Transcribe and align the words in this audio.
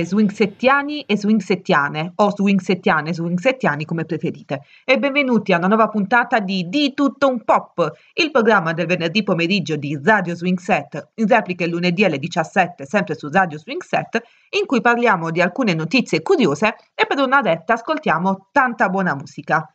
salve 0.00 0.04
swingsettiani 0.04 1.02
e 1.02 1.16
swingsettiane, 1.16 2.12
o 2.16 2.30
swingsettiane 2.30 3.10
e 3.10 3.14
swingsettiani 3.14 3.84
come 3.84 4.04
preferite, 4.04 4.62
e 4.84 4.98
benvenuti 4.98 5.52
a 5.52 5.58
una 5.58 5.66
nuova 5.66 5.88
puntata 5.88 6.38
di 6.40 6.68
Di 6.68 6.94
tutto 6.94 7.28
un 7.28 7.42
pop, 7.44 7.90
il 8.14 8.30
programma 8.30 8.72
del 8.72 8.86
venerdì 8.86 9.22
pomeriggio 9.22 9.76
di 9.76 9.98
Radio 10.02 10.34
Swing 10.34 10.58
Set, 10.58 11.10
in 11.14 11.26
replica 11.26 11.64
il 11.64 11.70
lunedì 11.70 12.04
alle 12.04 12.18
17, 12.18 12.86
sempre 12.86 13.14
su 13.14 13.28
Radio 13.30 13.58
Swing 13.58 13.82
Set, 13.82 14.22
in 14.50 14.66
cui 14.66 14.80
parliamo 14.80 15.30
di 15.30 15.40
alcune 15.40 15.74
notizie 15.74 16.22
curiose 16.22 16.76
e 16.94 17.06
per 17.06 17.18
una 17.18 17.40
retta 17.40 17.74
ascoltiamo 17.74 18.48
tanta 18.52 18.88
buona 18.88 19.14
musica. 19.14 19.72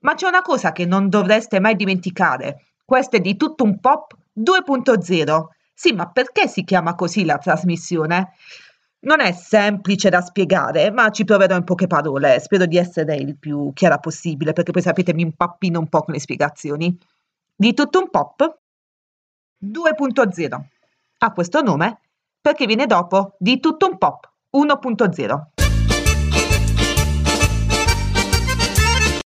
Ma 0.00 0.14
c'è 0.14 0.26
una 0.26 0.42
cosa 0.42 0.72
che 0.72 0.84
non 0.84 1.08
dovreste 1.08 1.60
mai 1.60 1.76
dimenticare, 1.76 2.64
questo 2.84 3.16
è 3.16 3.20
Di 3.20 3.36
tutto 3.36 3.64
un 3.64 3.80
pop 3.80 4.14
2.0. 4.38 5.44
Sì, 5.76 5.92
ma 5.92 6.08
perché 6.08 6.46
si 6.46 6.62
chiama 6.62 6.94
così 6.94 7.24
la 7.24 7.38
trasmissione? 7.38 8.34
Non 9.04 9.20
è 9.20 9.32
semplice 9.32 10.08
da 10.08 10.22
spiegare, 10.22 10.90
ma 10.90 11.10
ci 11.10 11.24
proverò 11.24 11.54
in 11.56 11.64
poche 11.64 11.86
parole. 11.86 12.40
Spero 12.40 12.64
di 12.64 12.78
essere 12.78 13.16
il 13.16 13.36
più 13.36 13.70
chiara 13.74 13.98
possibile, 13.98 14.54
perché 14.54 14.72
poi 14.72 14.80
sapete 14.80 15.12
mi 15.12 15.20
impappino 15.20 15.78
un 15.78 15.88
po' 15.88 16.00
con 16.04 16.14
le 16.14 16.20
spiegazioni. 16.20 16.96
Di 17.54 17.74
tutto 17.74 17.98
un 17.98 18.08
pop 18.08 18.60
2.0. 19.62 20.60
Ha 21.18 21.32
questo 21.32 21.60
nome 21.60 22.00
perché 22.40 22.64
viene 22.64 22.86
dopo 22.86 23.36
di 23.38 23.60
tutto 23.60 23.88
un 23.90 23.98
pop 23.98 24.30
1.0. 24.56 25.42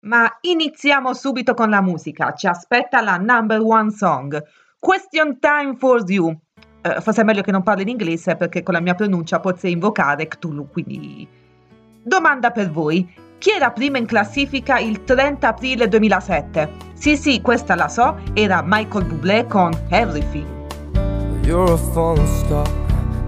Ma 0.02 0.37
iniziamo 0.41 1.15
subito 1.15 1.55
con 1.55 1.71
la 1.71 1.81
musica. 1.81 2.33
Ci 2.33 2.45
aspetta 2.45 3.02
la 3.02 3.17
number 3.17 3.59
one 3.59 3.89
song. 3.89 4.39
Question 4.77 5.39
time 5.39 5.75
for 5.77 6.03
you. 6.05 6.39
Uh, 6.84 7.00
forse 7.00 7.22
è 7.22 7.23
meglio 7.23 7.42
che 7.42 7.52
non 7.52 7.64
parli 7.64 7.84
in 7.84 7.89
inglese 7.89 8.36
perché 8.36 8.62
con 8.62 8.73
la 8.73 8.81
mia 8.81 8.94
pronuncia 8.94 9.39
potrei 9.39 9.72
invocare 9.72 10.28
Cthulhu, 10.28 10.70
quindi... 10.70 11.28
Domanda 12.02 12.52
per 12.52 12.70
voi. 12.70 13.09
Chi 13.38 13.52
era 13.52 13.72
prima 13.72 13.98
in 13.98 14.06
classifica 14.06 14.78
il 14.80 15.04
30 15.04 15.48
aprile 15.48 15.88
2007? 15.88 16.70
Sì, 16.94 17.16
sì, 17.16 17.42
questa 17.42 17.76
la 17.76 17.88
so, 17.88 18.17
era 18.34 18.61
Michael 18.66 19.06
Bublé 19.06 19.45
con 19.48 19.72
Everything. 19.89 20.45
You're 21.44 21.73
a 21.73 21.78
falling 21.78 22.28
star, 22.28 22.67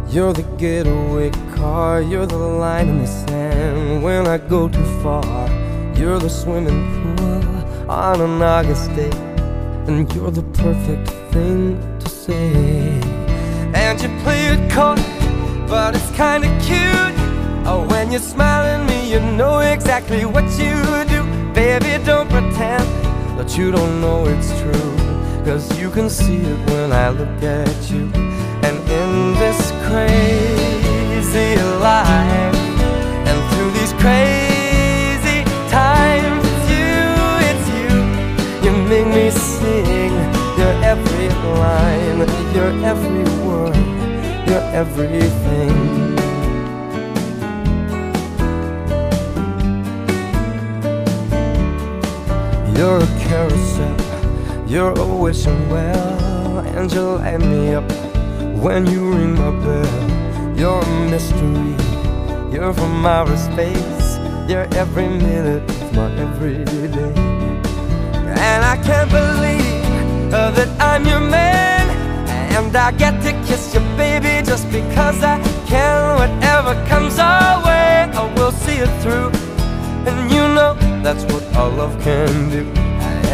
you're 0.08 0.34
the 0.34 0.46
getaway 0.56 1.32
car, 1.56 2.02
you're 2.02 2.26
the 2.26 2.36
line 2.36 2.88
in 2.88 3.00
the 3.00 3.08
sand 3.08 4.04
when 4.04 4.26
I 4.26 4.38
go 4.48 4.70
too 4.70 4.86
far. 5.02 5.50
You're 5.98 6.20
the 6.20 6.30
swimming 6.30 6.86
pool 7.18 7.90
on 7.90 8.22
an 8.22 8.42
August 8.42 8.94
day, 8.96 9.12
and 9.88 10.10
you're 10.14 10.32
the 10.32 10.44
perfect 10.54 11.10
thing 11.32 11.78
to 12.00 12.10
say. 12.10 13.05
And 13.76 14.02
you 14.02 14.10
play 14.24 14.48
it 14.54 14.72
coy, 14.72 14.96
but 15.68 15.96
it's 15.96 16.12
kinda 16.12 16.48
cute. 16.68 17.16
Oh, 17.68 17.86
when 17.90 18.12
you 18.12 18.20
smile 18.20 18.64
at 18.74 18.82
me, 18.90 19.12
you 19.12 19.20
know 19.20 19.60
exactly 19.60 20.24
what 20.24 20.46
you 20.58 20.76
do. 21.14 21.22
Baby, 21.54 21.92
don't 22.06 22.30
pretend 22.30 22.86
that 23.38 23.58
you 23.58 23.72
don't 23.72 24.00
know 24.02 24.26
it's 24.28 24.50
true. 24.62 24.92
Cause 25.46 25.66
you 25.80 25.90
can 25.92 26.10
see 26.10 26.42
it 26.52 26.60
when 26.70 26.92
I 26.92 27.10
look 27.10 27.44
at 27.44 27.92
you. 27.92 28.10
And 28.68 28.78
in 29.02 29.12
this 29.42 29.60
crazy 29.88 31.52
life, 31.88 32.56
and 33.30 33.40
through 33.50 33.72
these 33.80 33.94
crazy 34.04 35.40
times, 35.70 36.44
it's 36.52 36.68
you, 36.76 36.98
it's 37.50 37.68
you. 37.78 37.90
You 38.64 38.72
make 38.92 39.10
me 39.18 39.30
sing 39.30 40.14
your 40.60 40.74
every 40.92 41.30
line, 41.62 42.05
your 42.54 42.72
every 42.84 43.24
word, 43.46 43.76
your 44.48 44.64
everything. 44.74 45.76
You're 52.76 53.00
a 53.00 53.08
carousel, 53.28 53.96
you're 54.68 54.94
a 55.00 55.06
wishing 55.06 55.70
well, 55.70 56.60
and 56.60 56.92
you 56.92 57.02
light 57.02 57.40
me 57.40 57.74
up 57.74 57.90
when 58.62 58.86
you 58.86 59.12
ring 59.14 59.36
my 59.36 59.52
bell. 59.64 60.58
You're 60.58 60.82
a 60.82 61.10
mystery, 61.10 61.76
you're 62.54 62.74
from 62.74 63.06
outer 63.06 63.38
space, 63.38 64.18
you're 64.50 64.68
every 64.76 65.08
minute 65.08 65.70
of 65.70 65.96
my 65.96 66.12
everyday. 66.18 67.14
And 68.48 68.64
I 68.64 68.78
can't 68.84 69.10
believe 69.10 70.34
uh, 70.34 70.52
that 70.52 70.70
I'm 70.82 71.06
your 71.06 71.20
man, 71.20 71.75
and 72.56 72.76
I 72.76 72.92
get 72.92 73.22
to 73.24 73.32
kiss 73.46 73.74
you, 73.74 73.82
baby, 73.98 74.46
just 74.46 74.72
because 74.72 75.22
I 75.22 75.38
can. 75.68 76.16
Whatever 76.22 76.74
comes 76.88 77.20
our 77.20 77.64
way, 77.66 78.10
I 78.20 78.34
will 78.36 78.52
see 78.52 78.78
it 78.78 78.94
through. 79.02 79.30
And 80.08 80.32
you 80.32 80.44
know 80.56 80.74
that's 81.04 81.24
what 81.32 81.44
all 81.56 81.70
love 81.72 81.96
can 82.02 82.50
do. 82.50 82.64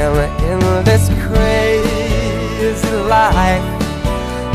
And 0.02 0.18
in 0.50 0.60
this 0.84 1.08
crazy 1.28 2.96
life, 3.16 3.66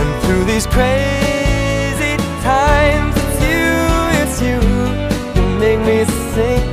and 0.00 0.10
through 0.22 0.44
these 0.44 0.66
crazy 0.66 2.16
times, 2.42 3.14
it's 3.24 3.40
you, 3.46 3.70
it's 4.20 4.36
you. 4.48 4.58
You 5.36 5.44
make 5.60 5.80
me 5.90 6.04
sing 6.34 6.66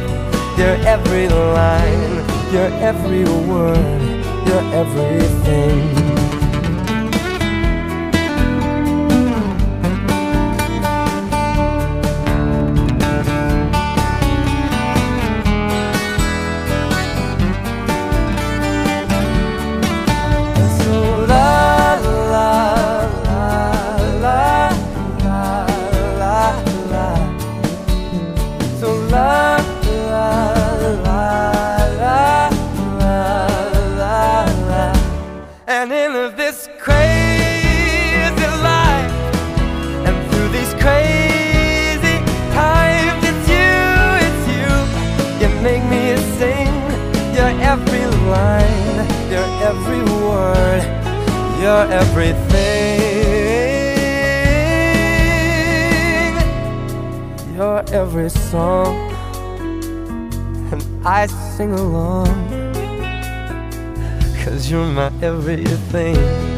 your 0.58 0.76
every 0.94 1.28
line, 1.30 2.14
your 2.52 2.70
every 2.90 3.26
word, 3.52 4.26
your 4.48 4.64
everything. 4.82 6.23
In 36.24 36.32
this 36.38 36.70
crazy 36.80 38.48
life, 38.64 39.12
and 40.08 40.16
through 40.32 40.50
these 40.56 40.74
crazy 40.76 42.18
times, 42.54 43.24
it's 43.30 43.48
you, 43.52 43.74
it's 44.24 44.44
you. 44.56 44.70
You 45.42 45.50
make 45.62 45.84
me 45.84 46.16
sing 46.38 46.74
your 47.36 47.52
every 47.72 48.06
line, 48.32 48.98
your 49.30 49.48
every 49.68 50.04
word, 50.24 50.84
your 51.62 51.84
everything, 51.92 52.54
your 57.58 57.84
every 57.92 58.30
song, 58.30 58.96
and 60.72 60.82
I 61.06 61.28
sing 61.28 61.74
along, 61.74 62.53
cause 64.54 64.70
you're 64.70 64.86
my 64.86 65.12
everything. 65.24 66.53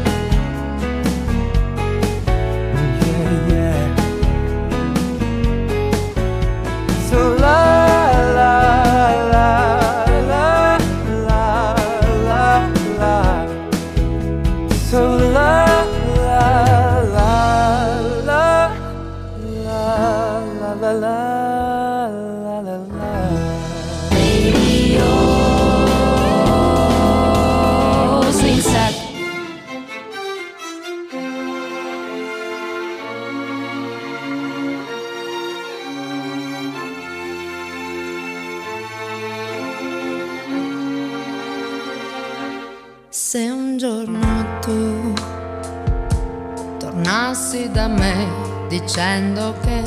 Dicendo 48.86 49.52
che 49.62 49.82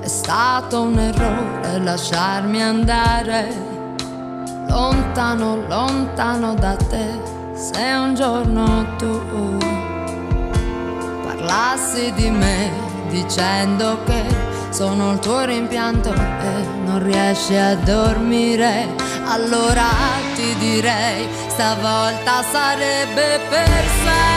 è 0.00 0.06
stato 0.06 0.82
un 0.82 0.96
errore 1.00 1.80
lasciarmi 1.80 2.62
andare 2.62 3.48
lontano, 4.68 5.66
lontano 5.66 6.54
da 6.54 6.76
te. 6.76 7.08
Se 7.54 7.80
un 7.80 8.14
giorno 8.14 8.94
tu 8.96 9.58
parlassi 11.24 12.12
di 12.12 12.30
me 12.30 12.70
dicendo 13.08 13.98
che 14.04 14.22
sono 14.70 15.14
il 15.14 15.18
tuo 15.18 15.44
rimpianto 15.44 16.14
e 16.14 16.64
non 16.84 17.02
riesci 17.02 17.56
a 17.56 17.74
dormire, 17.74 18.94
allora 19.26 19.88
ti 20.36 20.54
direi 20.58 21.26
stavolta 21.48 22.44
sarebbe 22.44 23.40
per 23.48 23.84
sempre. 24.04 24.29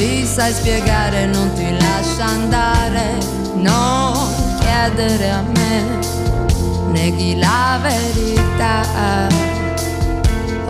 Ti 0.00 0.24
sai 0.24 0.52
spiegare, 0.54 1.26
non 1.26 1.52
ti 1.52 1.76
lascia 1.78 2.24
andare, 2.24 3.18
non 3.52 4.16
chiedere 4.58 5.28
a 5.28 5.42
me, 5.42 5.98
neghi 6.90 7.38
la 7.38 7.78
verità. 7.82 9.28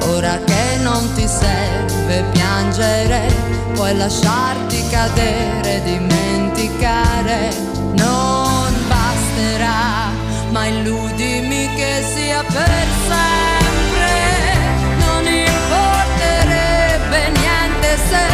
Ora 0.09 0.37
che 0.45 0.79
non 0.83 1.13
ti 1.15 1.29
serve 1.29 2.25
piangere, 2.33 3.33
puoi 3.75 3.97
lasciarti 3.97 4.89
cadere, 4.89 5.81
dimenticare, 5.85 7.55
non 7.93 8.75
basterà, 8.89 10.11
ma 10.51 10.67
illudimi 10.67 11.73
che 11.77 12.05
sia 12.13 12.43
per 12.43 12.85
sempre. 13.07 14.59
Non 14.99 15.25
importerebbe 15.25 17.31
niente 17.39 17.97
se 18.09 18.25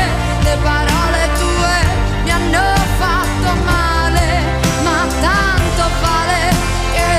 le 0.46 0.56
parole 0.62 1.28
tue 1.38 1.74
mi 2.22 2.30
hanno 2.30 2.74
fatto 2.98 3.48
male, 3.64 4.26
ma 4.84 4.98
tanto 5.20 5.84
vale 6.00 6.40
che 6.94 7.10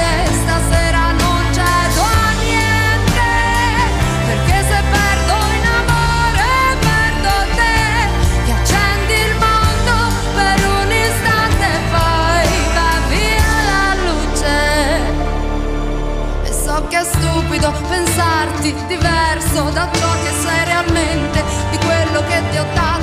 stasera 0.41 1.11
non 1.11 1.41
cedo 1.51 2.01
a 2.01 2.31
niente, 2.39 3.29
perché 4.27 4.57
se 4.69 4.79
perdo 4.95 5.35
in 5.59 5.65
amore 5.79 6.49
perdo 6.87 7.33
te, 7.57 7.77
che 8.45 8.51
accendi 8.59 9.15
il 9.27 9.33
mondo 9.43 9.95
per 10.35 10.57
un 10.79 10.89
istante 11.05 11.65
e 11.67 11.81
poi 11.95 12.47
va 12.75 12.91
via 13.11 13.53
la 13.71 13.85
luce. 14.07 14.57
E 16.43 16.51
so 16.53 16.75
che 16.87 16.97
è 16.99 17.03
stupido 17.03 17.69
pensarti 17.89 18.69
diverso 18.87 19.61
da 19.71 19.89
ciò 19.91 20.11
che 20.23 20.31
sei 20.43 20.63
realmente, 20.65 21.43
di 21.71 21.77
quello 21.77 22.23
che 22.27 22.41
ti 22.51 22.57
ho 22.57 22.65
dato 22.73 22.96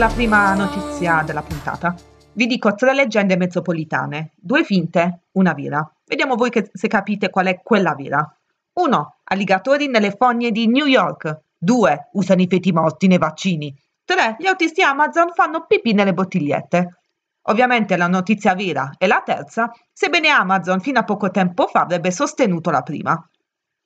la 0.00 0.08
prima 0.08 0.54
notizia 0.54 1.22
della 1.26 1.42
puntata. 1.42 1.94
Vi 2.32 2.46
dico 2.46 2.74
tre 2.74 2.94
leggende 2.94 3.36
metropolitane, 3.36 4.32
due 4.34 4.64
finte, 4.64 5.24
una 5.32 5.52
vera. 5.52 5.86
Vediamo 6.06 6.36
voi 6.36 6.48
che- 6.48 6.70
se 6.72 6.88
capite 6.88 7.28
qual 7.28 7.48
è 7.48 7.60
quella 7.60 7.94
vera. 7.94 8.26
1. 8.72 9.16
Alligatori 9.24 9.88
nelle 9.88 10.12
fogne 10.12 10.52
di 10.52 10.68
New 10.68 10.86
York. 10.86 11.40
2. 11.58 12.08
Usano 12.12 12.40
i 12.40 12.46
feti 12.48 12.72
morti 12.72 13.08
nei 13.08 13.18
vaccini. 13.18 13.78
3. 14.02 14.36
Gli 14.38 14.46
autisti 14.46 14.80
Amazon 14.80 15.32
fanno 15.34 15.66
pipì 15.66 15.92
nelle 15.92 16.14
bottigliette. 16.14 17.00
Ovviamente 17.42 17.98
la 17.98 18.08
notizia 18.08 18.54
vera 18.54 18.92
è 18.96 19.06
la 19.06 19.20
terza, 19.22 19.70
sebbene 19.92 20.30
Amazon 20.30 20.80
fino 20.80 20.98
a 20.98 21.04
poco 21.04 21.30
tempo 21.30 21.66
fa 21.66 21.82
avrebbe 21.82 22.10
sostenuto 22.10 22.70
la 22.70 22.80
prima. 22.80 23.22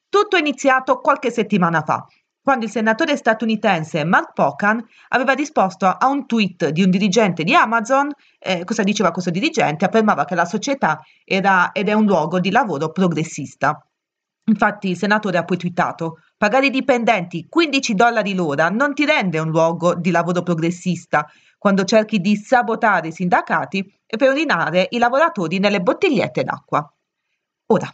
Tutto 0.08 0.36
è 0.36 0.38
iniziato 0.38 1.00
qualche 1.00 1.32
settimana 1.32 1.82
fa, 1.82 2.06
quando 2.44 2.66
il 2.66 2.70
senatore 2.70 3.16
statunitense 3.16 4.04
Mark 4.04 4.34
Pocan 4.34 4.86
aveva 5.08 5.32
risposto 5.32 5.86
a 5.86 6.06
un 6.08 6.26
tweet 6.26 6.68
di 6.68 6.82
un 6.82 6.90
dirigente 6.90 7.42
di 7.42 7.54
Amazon. 7.54 8.10
Eh, 8.38 8.64
cosa 8.64 8.82
diceva 8.82 9.12
questo 9.12 9.30
dirigente? 9.30 9.86
Affermava 9.86 10.26
che 10.26 10.34
la 10.34 10.44
società 10.44 11.00
era 11.24 11.72
ed 11.72 11.88
è 11.88 11.94
un 11.94 12.04
luogo 12.04 12.40
di 12.40 12.50
lavoro 12.50 12.92
progressista. 12.92 13.82
Infatti 14.44 14.90
il 14.90 14.98
senatore 14.98 15.38
ha 15.38 15.44
poi 15.44 15.56
twittato 15.56 16.18
pagare 16.36 16.66
i 16.66 16.70
dipendenti 16.70 17.46
15 17.48 17.94
dollari 17.94 18.34
l'ora 18.34 18.68
non 18.68 18.92
ti 18.92 19.06
rende 19.06 19.38
un 19.38 19.48
luogo 19.48 19.94
di 19.94 20.10
lavoro 20.10 20.42
progressista 20.42 21.26
quando 21.56 21.84
cerchi 21.84 22.18
di 22.18 22.36
sabotare 22.36 23.08
i 23.08 23.12
sindacati 23.12 23.90
e 24.04 24.18
per 24.18 24.28
urinare 24.28 24.88
i 24.90 24.98
lavoratori 24.98 25.58
nelle 25.58 25.80
bottigliette 25.80 26.44
d'acqua. 26.44 26.86
Ora, 27.68 27.88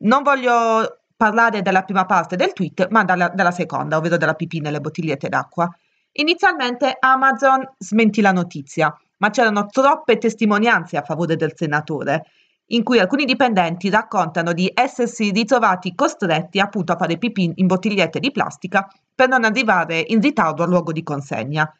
non 0.00 0.22
voglio 0.22 0.95
parlare 1.16 1.62
della 1.62 1.82
prima 1.82 2.04
parte 2.04 2.36
del 2.36 2.52
tweet, 2.52 2.88
ma 2.90 3.04
dalla, 3.04 3.28
della 3.28 3.50
seconda, 3.50 3.96
ovvero 3.96 4.16
della 4.16 4.34
pipì 4.34 4.60
nelle 4.60 4.80
bottigliette 4.80 5.28
d'acqua. 5.28 5.68
Inizialmente 6.12 6.96
Amazon 6.98 7.62
smentì 7.78 8.20
la 8.20 8.32
notizia, 8.32 8.94
ma 9.18 9.30
c'erano 9.30 9.66
troppe 9.66 10.18
testimonianze 10.18 10.96
a 10.96 11.02
favore 11.02 11.36
del 11.36 11.52
senatore, 11.54 12.24
in 12.70 12.82
cui 12.82 12.98
alcuni 12.98 13.24
dipendenti 13.24 13.90
raccontano 13.90 14.52
di 14.52 14.70
essersi 14.74 15.30
ritrovati 15.30 15.94
costretti 15.94 16.58
appunto 16.58 16.92
a 16.92 16.96
fare 16.96 17.16
pipì 17.16 17.52
in 17.54 17.66
bottigliette 17.66 18.18
di 18.18 18.32
plastica 18.32 18.86
per 19.14 19.28
non 19.28 19.44
arrivare 19.44 20.02
in 20.06 20.20
ritardo 20.20 20.62
al 20.62 20.68
luogo 20.68 20.92
di 20.92 21.02
consegna. 21.02 21.70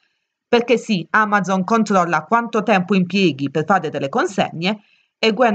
Perché 0.48 0.78
sì, 0.78 1.06
Amazon 1.10 1.64
controlla 1.64 2.22
quanto 2.22 2.62
tempo 2.62 2.94
impieghi 2.94 3.50
per 3.50 3.64
fare 3.66 3.90
delle 3.90 4.08
consegne 4.08 4.80
e 5.18 5.32
guai, 5.32 5.54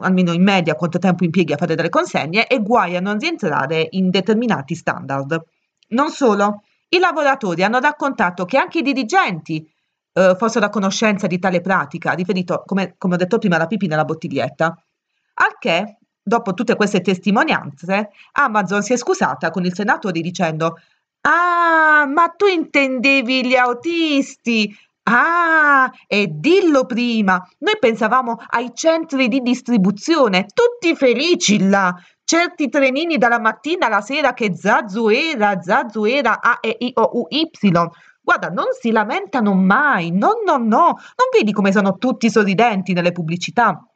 almeno 0.00 0.32
in 0.32 0.42
media 0.42 0.74
quanto 0.74 0.98
tempo 0.98 1.24
impieghi 1.24 1.52
a 1.52 1.56
fare 1.56 1.74
delle 1.74 1.88
consegne 1.88 2.46
e 2.46 2.60
guai 2.62 2.96
a 2.96 3.00
non 3.00 3.18
rientrare 3.18 3.86
in 3.90 4.10
determinati 4.10 4.74
standard. 4.74 5.42
Non 5.88 6.10
solo, 6.10 6.62
i 6.88 6.98
lavoratori 6.98 7.62
hanno 7.62 7.80
raccontato 7.80 8.44
che 8.44 8.56
anche 8.56 8.78
i 8.78 8.82
dirigenti 8.82 9.68
eh, 10.12 10.34
fossero 10.38 10.66
a 10.66 10.70
conoscenza 10.70 11.26
di 11.26 11.38
tale 11.38 11.60
pratica, 11.60 12.12
riferito, 12.12 12.62
come, 12.64 12.94
come 12.96 13.14
ho 13.14 13.18
detto 13.18 13.38
prima, 13.38 13.56
alla 13.56 13.66
pipì 13.66 13.86
nella 13.86 14.04
bottiglietta. 14.04 14.66
Al 15.34 15.56
che, 15.58 15.98
dopo 16.22 16.54
tutte 16.54 16.76
queste 16.76 17.00
testimonianze, 17.00 18.10
Amazon 18.32 18.82
si 18.82 18.92
è 18.92 18.96
scusata 18.96 19.50
con 19.50 19.64
il 19.64 19.74
senatore 19.74 20.20
dicendo 20.20 20.78
Ah, 21.26 22.06
ma 22.06 22.28
tu 22.28 22.46
intendevi 22.46 23.46
gli 23.46 23.54
autisti? 23.54 24.74
Ah, 25.06 25.90
e 26.06 26.28
dillo 26.30 26.86
prima, 26.86 27.46
noi 27.58 27.76
pensavamo 27.78 28.38
ai 28.48 28.70
centri 28.72 29.28
di 29.28 29.40
distribuzione, 29.40 30.46
tutti 30.46 30.96
felici 30.96 31.68
là, 31.68 31.94
certi 32.24 32.70
trenini 32.70 33.18
dalla 33.18 33.38
mattina 33.38 33.86
alla 33.86 34.00
sera 34.00 34.32
che 34.32 34.56
zazzuera, 34.56 35.60
zazzuera, 35.60 36.40
A, 36.40 36.58
E, 36.62 36.76
I, 36.78 36.92
O, 36.94 37.10
U, 37.20 37.26
Y. 37.28 37.50
Guarda, 38.22 38.48
non 38.48 38.68
si 38.80 38.90
lamentano 38.92 39.52
mai, 39.52 40.10
no, 40.10 40.40
no, 40.42 40.56
no, 40.56 40.78
non 40.78 41.28
vedi 41.30 41.52
come 41.52 41.70
sono 41.70 41.98
tutti 41.98 42.30
sorridenti 42.30 42.94
nelle 42.94 43.12
pubblicità? 43.12 43.86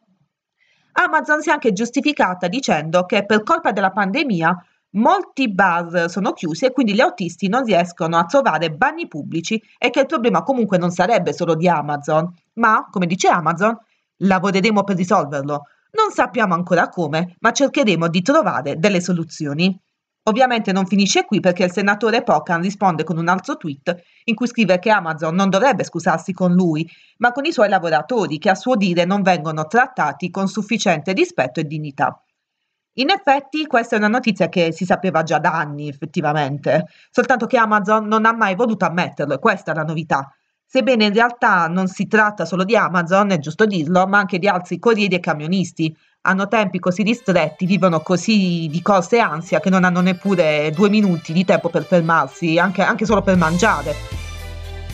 Amazon 0.92 1.40
si 1.40 1.48
è 1.48 1.52
anche 1.52 1.72
giustificata 1.72 2.48
dicendo 2.48 3.06
che 3.06 3.24
per 3.24 3.42
colpa 3.44 3.72
della 3.72 3.92
pandemia 3.92 4.54
molti 4.92 5.52
bar 5.52 6.08
sono 6.08 6.32
chiusi 6.32 6.64
e 6.64 6.72
quindi 6.72 6.94
gli 6.94 7.00
autisti 7.00 7.48
non 7.48 7.64
riescono 7.64 8.16
a 8.16 8.24
trovare 8.24 8.70
bagni 8.70 9.06
pubblici 9.08 9.62
e 9.76 9.90
che 9.90 10.00
il 10.00 10.06
problema 10.06 10.42
comunque 10.42 10.78
non 10.78 10.90
sarebbe 10.90 11.32
solo 11.32 11.54
di 11.54 11.68
Amazon, 11.68 12.32
ma, 12.54 12.86
come 12.90 13.06
dice 13.06 13.28
Amazon, 13.28 13.76
lavoreremo 14.18 14.84
per 14.84 14.96
risolverlo. 14.96 15.64
Non 15.90 16.10
sappiamo 16.12 16.54
ancora 16.54 16.88
come, 16.88 17.36
ma 17.40 17.52
cercheremo 17.52 18.08
di 18.08 18.22
trovare 18.22 18.78
delle 18.78 19.00
soluzioni. 19.00 19.78
Ovviamente 20.24 20.72
non 20.72 20.86
finisce 20.86 21.24
qui 21.24 21.40
perché 21.40 21.64
il 21.64 21.72
senatore 21.72 22.22
Pocan 22.22 22.60
risponde 22.60 23.02
con 23.02 23.16
un 23.16 23.28
altro 23.28 23.56
tweet 23.56 23.96
in 24.24 24.34
cui 24.34 24.46
scrive 24.46 24.78
che 24.78 24.90
Amazon 24.90 25.34
non 25.34 25.48
dovrebbe 25.48 25.84
scusarsi 25.84 26.34
con 26.34 26.52
lui, 26.52 26.86
ma 27.18 27.32
con 27.32 27.46
i 27.46 27.52
suoi 27.52 27.70
lavoratori 27.70 28.38
che 28.38 28.50
a 28.50 28.54
suo 28.54 28.76
dire 28.76 29.06
non 29.06 29.22
vengono 29.22 29.66
trattati 29.66 30.30
con 30.30 30.46
sufficiente 30.46 31.12
rispetto 31.12 31.60
e 31.60 31.64
dignità. 31.64 32.22
In 32.98 33.10
effetti 33.10 33.64
questa 33.66 33.94
è 33.94 33.98
una 33.98 34.08
notizia 34.08 34.48
che 34.48 34.72
si 34.72 34.84
sapeva 34.84 35.22
già 35.22 35.38
da 35.38 35.52
anni 35.52 35.88
effettivamente, 35.88 36.86
soltanto 37.10 37.46
che 37.46 37.56
Amazon 37.56 38.08
non 38.08 38.26
ha 38.26 38.32
mai 38.32 38.56
voluto 38.56 38.86
ammetterlo 38.86 39.34
e 39.34 39.38
questa 39.38 39.70
è 39.70 39.74
la 39.74 39.84
novità. 39.84 40.32
Sebbene 40.66 41.04
in 41.04 41.12
realtà 41.12 41.68
non 41.68 41.86
si 41.86 42.08
tratta 42.08 42.44
solo 42.44 42.64
di 42.64 42.76
Amazon, 42.76 43.30
è 43.30 43.38
giusto 43.38 43.66
dirlo, 43.66 44.04
ma 44.08 44.18
anche 44.18 44.40
di 44.40 44.48
altri 44.48 44.80
corrieri 44.80 45.14
e 45.14 45.20
camionisti, 45.20 45.96
hanno 46.22 46.48
tempi 46.48 46.80
così 46.80 47.04
ristretti, 47.04 47.66
vivono 47.66 48.00
così 48.00 48.66
di 48.68 48.82
corsa 48.82 49.14
e 49.14 49.20
ansia 49.20 49.60
che 49.60 49.70
non 49.70 49.84
hanno 49.84 50.00
neppure 50.00 50.72
due 50.72 50.88
minuti 50.88 51.32
di 51.32 51.44
tempo 51.44 51.68
per 51.68 51.84
fermarsi, 51.84 52.58
anche, 52.58 52.82
anche 52.82 53.06
solo 53.06 53.22
per 53.22 53.36
mangiare. 53.36 53.94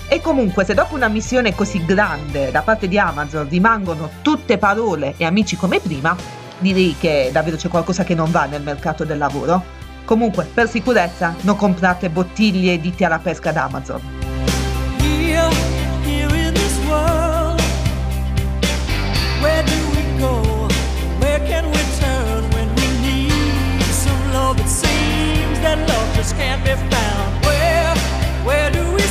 E 0.08 0.20
comunque, 0.20 0.66
se 0.66 0.74
dopo 0.74 0.94
una 0.94 1.08
missione 1.08 1.54
così 1.54 1.82
grande 1.86 2.50
da 2.50 2.60
parte 2.60 2.86
di 2.86 2.98
Amazon 2.98 3.48
rimangono 3.48 4.10
tutte 4.20 4.58
parole 4.58 5.14
e 5.16 5.24
amici 5.24 5.56
come 5.56 5.80
prima, 5.80 6.43
direi 6.58 6.96
che 6.98 7.30
davvero 7.32 7.56
c'è 7.56 7.68
qualcosa 7.68 8.04
che 8.04 8.14
non 8.14 8.30
va 8.30 8.44
nel 8.44 8.62
mercato 8.62 9.04
del 9.04 9.18
lavoro. 9.18 9.62
Comunque, 10.04 10.44
per 10.44 10.68
sicurezza, 10.68 11.34
non 11.42 11.56
comprate 11.56 12.10
bottiglie 12.10 12.80
diti 12.80 13.04
alla 13.04 13.18
pesca 13.18 13.52
da 13.52 13.64
Amazon. 13.64 14.32
Can't 26.38 26.64
be 26.64 26.74
found. 26.74 27.44
Where, 27.44 27.94
where 28.44 28.70
do 28.70 28.92
we 28.94 29.03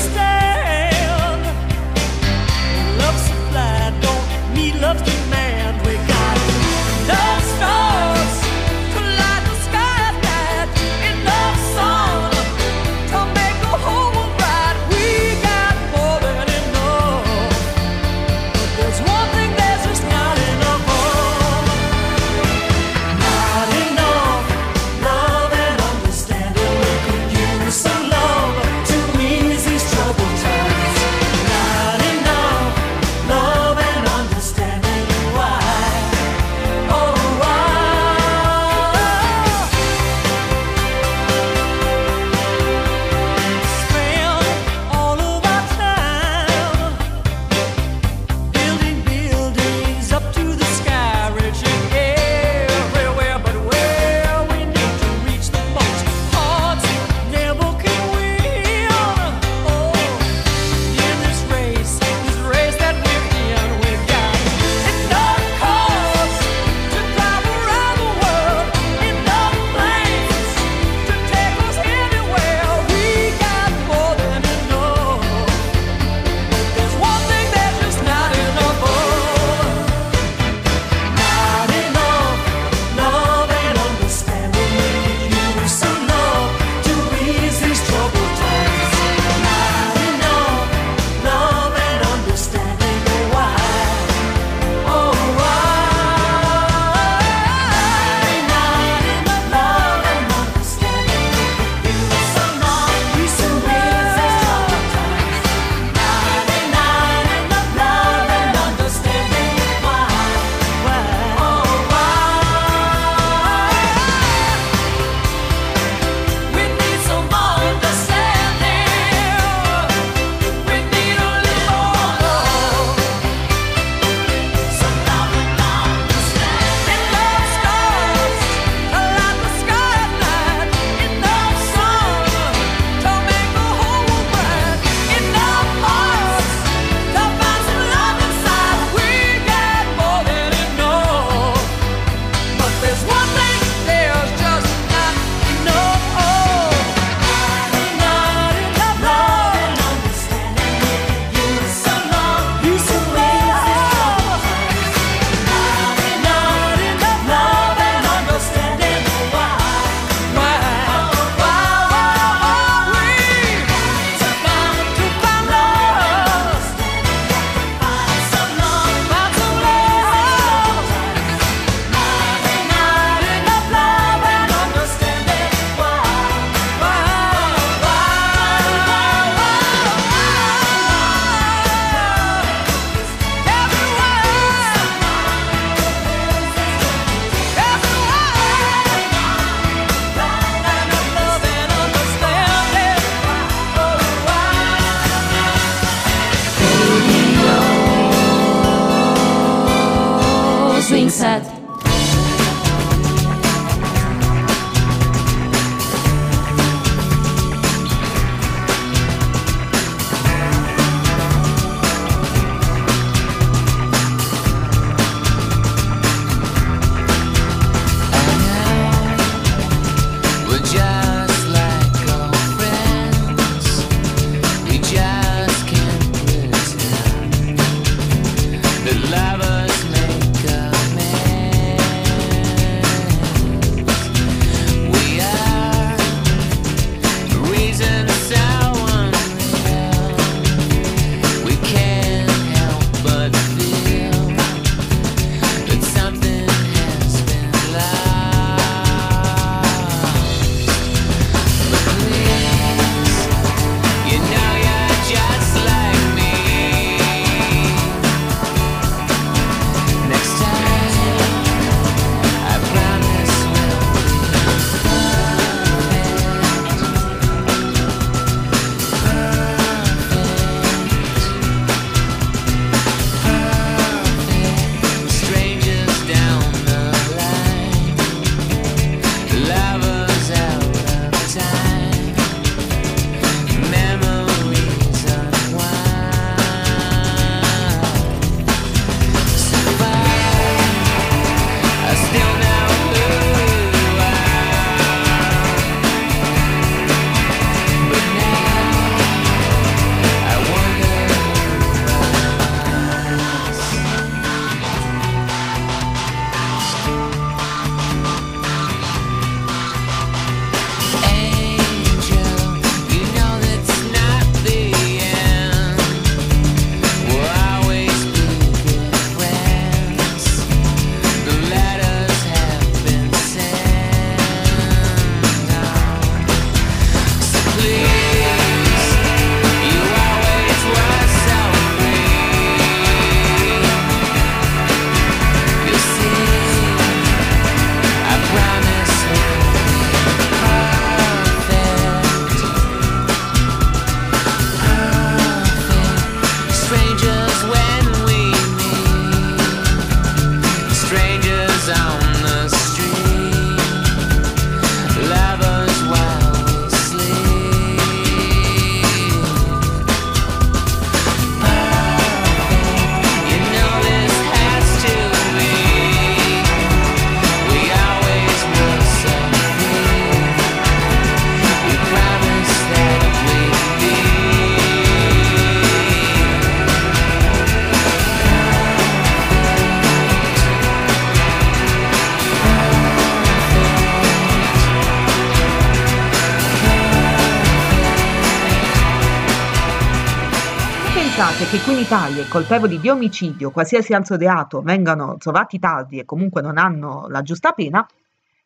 Italia 391.94 392.24
i 392.24 392.27
colpevoli 392.27 392.79
di 392.79 392.90
omicidio, 392.90 393.51
qualsiasi 393.51 393.94
altro 393.94 394.16
reato, 394.16 394.62
vengano 394.62 395.16
trovati 395.20 395.60
tardi 395.60 396.00
e 396.00 396.06
comunque 396.06 396.42
non 396.42 396.58
hanno 396.58 397.06
la 397.08 397.22
giusta 397.22 397.51
pena, 397.51 397.88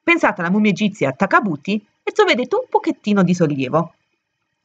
pensate 0.04 0.42
alla 0.42 0.50
mummia 0.50 0.72
egizia 0.72 1.14
Takabuti 1.14 1.82
e 2.04 2.12
troverete 2.12 2.56
un 2.56 2.66
pochettino 2.70 3.24
di 3.24 3.34
sollievo. 3.34 3.94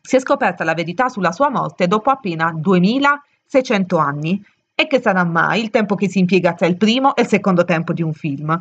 Si 0.01 0.17
è 0.17 0.19
scoperta 0.19 0.65
la 0.65 0.75
verità 0.75 1.09
sulla 1.09 1.31
sua 1.31 1.49
morte 1.49 1.87
dopo 1.87 2.11
appena 2.11 2.51
2600 2.53 3.97
anni 3.99 4.45
e 4.75 4.89
che 4.89 5.01
sarà 5.01 5.23
mai 5.23 5.63
il 5.63 5.71
tempo 5.71 5.95
che 5.95 6.09
si 6.09 6.19
impiega 6.19 6.53
tra 6.55 6.67
il 6.67 6.77
primo 6.77 7.15
e 7.15 7.23
il 7.23 7.29
secondo 7.29 7.65
tempo 7.65 7.93
di 7.93 8.03
un 8.03 8.13
film. 8.13 8.61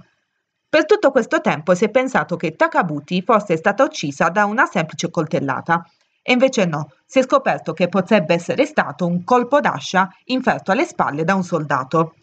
Per 0.70 0.86
tutto 0.86 1.10
questo 1.10 1.42
tempo 1.42 1.74
si 1.74 1.86
è 1.86 1.90
pensato 1.90 2.36
che 2.36 2.56
Takabuti 2.56 3.24
fosse 3.24 3.58
stata 3.58 3.84
uccisa 3.84 4.30
da 4.30 4.46
una 4.46 4.68
semplice 4.68 5.10
coltellata 5.10 5.84
e 6.22 6.34
invece 6.34 6.66
no, 6.66 6.92
si 7.06 7.20
è 7.20 7.24
scoperto 7.24 7.74
che 7.74 7.88
potrebbe 7.88 8.34
essere 8.34 8.66
stato 8.66 9.06
un 9.08 9.24
colpo 9.24 9.60
d'ascia 9.60 10.10
inferto 10.26 10.72
alle 10.72 10.86
spalle 10.86 11.24
da 11.24 11.36
un 11.36 11.44
soldato. 11.44 12.16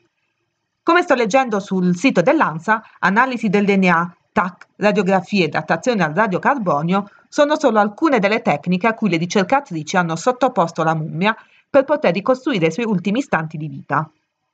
Come 0.83 1.03
sto 1.03 1.15
leggendo 1.15 1.61
sul 1.61 1.97
sito 1.97 2.23
dell'ANSA, 2.23 2.83
analisi 3.01 3.49
del 3.49 3.65
DNA, 3.65 4.17
TAC, 4.33 4.69
radiografie 4.77 5.47
e 5.47 5.49
datazione 5.49 6.05
al 6.05 6.15
radiocarbonio 6.15 7.11
sono 7.29 7.59
solo 7.59 7.81
alcune 7.81 8.21
delle 8.21 8.41
tecniche 8.41 8.87
a 8.87 8.95
cui 8.95 9.11
le 9.11 9.17
ricercatrici 9.17 9.97
hanno 9.97 10.17
sottoposto 10.17 10.83
la 10.83 10.95
mummia 10.95 11.37
per 11.69 11.85
poter 11.85 12.15
ricostruire 12.15 12.69
i 12.69 12.73
suoi 12.73 12.87
ultimi 12.87 13.19
istanti 13.19 13.57
di 13.57 13.69
vita. 13.69 14.09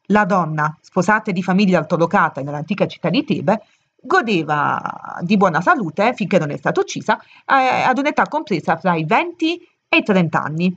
La 0.09 0.25
donna, 0.25 0.77
sposata 0.81 1.31
e 1.31 1.33
di 1.33 1.43
famiglia 1.43 1.79
altolocata 1.79 2.43
nell'antica 2.43 2.87
città 2.87 3.11
di 3.11 3.25
Tebe, 3.25 3.63
godeva 4.05 5.19
di 5.23 5.37
buona 5.37 5.61
salute 5.61 6.12
finché 6.14 6.38
non 6.38 6.51
è 6.51 6.57
stata 6.57 6.81
uccisa 6.81 7.19
eh, 7.19 7.83
ad 7.83 7.99
un'età 7.99 8.25
compresa 8.25 8.77
fra 8.77 8.95
i 8.95 9.05
20 9.05 9.69
e 9.88 9.97
i 9.97 10.03
30 10.03 10.43
anni. 10.43 10.77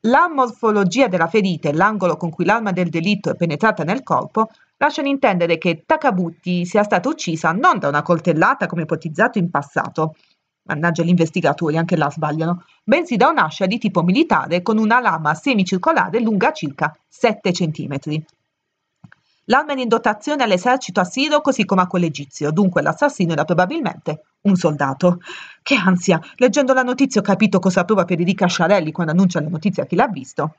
La 0.00 0.28
morfologia 0.28 1.08
della 1.08 1.26
ferita 1.26 1.68
e 1.68 1.72
l'angolo 1.72 2.16
con 2.16 2.30
cui 2.30 2.44
l'arma 2.44 2.72
del 2.72 2.90
delitto 2.90 3.30
è 3.30 3.34
penetrata 3.34 3.82
nel 3.82 4.02
corpo 4.02 4.50
lasciano 4.76 5.08
intendere 5.08 5.58
che 5.58 5.84
Takabuti 5.86 6.66
sia 6.66 6.82
stata 6.82 7.08
uccisa 7.08 7.52
non 7.52 7.78
da 7.78 7.88
una 7.88 8.02
coltellata 8.02 8.66
come 8.66 8.82
ipotizzato 8.82 9.38
in 9.38 9.50
passato, 9.50 10.14
mannaggia 10.64 11.02
gli 11.02 11.08
investigatori, 11.08 11.76
anche 11.76 11.96
là 11.96 12.10
sbagliano, 12.10 12.64
bensì 12.84 13.16
da 13.16 13.28
un'ascia 13.28 13.66
di 13.66 13.78
tipo 13.78 14.02
militare 14.02 14.62
con 14.62 14.78
una 14.78 15.00
lama 15.00 15.34
semicircolare 15.34 16.20
lunga 16.20 16.52
circa 16.52 16.94
7 17.08 17.52
centimetri. 17.52 18.24
L'arma 19.48 19.72
era 19.72 19.80
in 19.80 19.88
dotazione 19.88 20.42
all'esercito 20.42 21.00
assiro 21.00 21.40
così 21.40 21.64
come 21.64 21.82
a 21.82 21.86
quello 21.86 22.06
egizio, 22.06 22.50
dunque 22.50 22.82
l'assassino 22.82 23.32
era 23.32 23.44
probabilmente 23.44 24.22
un 24.42 24.56
soldato. 24.56 25.20
Che 25.62 25.74
ansia! 25.76 26.20
Leggendo 26.36 26.72
la 26.72 26.82
notizia 26.82 27.20
ho 27.20 27.24
capito 27.24 27.60
cosa 27.60 27.84
prova 27.84 28.04
Federica 28.04 28.46
Sciarelli 28.46 28.90
quando 28.90 29.12
annuncia 29.12 29.40
la 29.40 29.48
notizia 29.48 29.84
a 29.84 29.86
chi 29.86 29.94
l'ha 29.94 30.08
visto. 30.08 30.54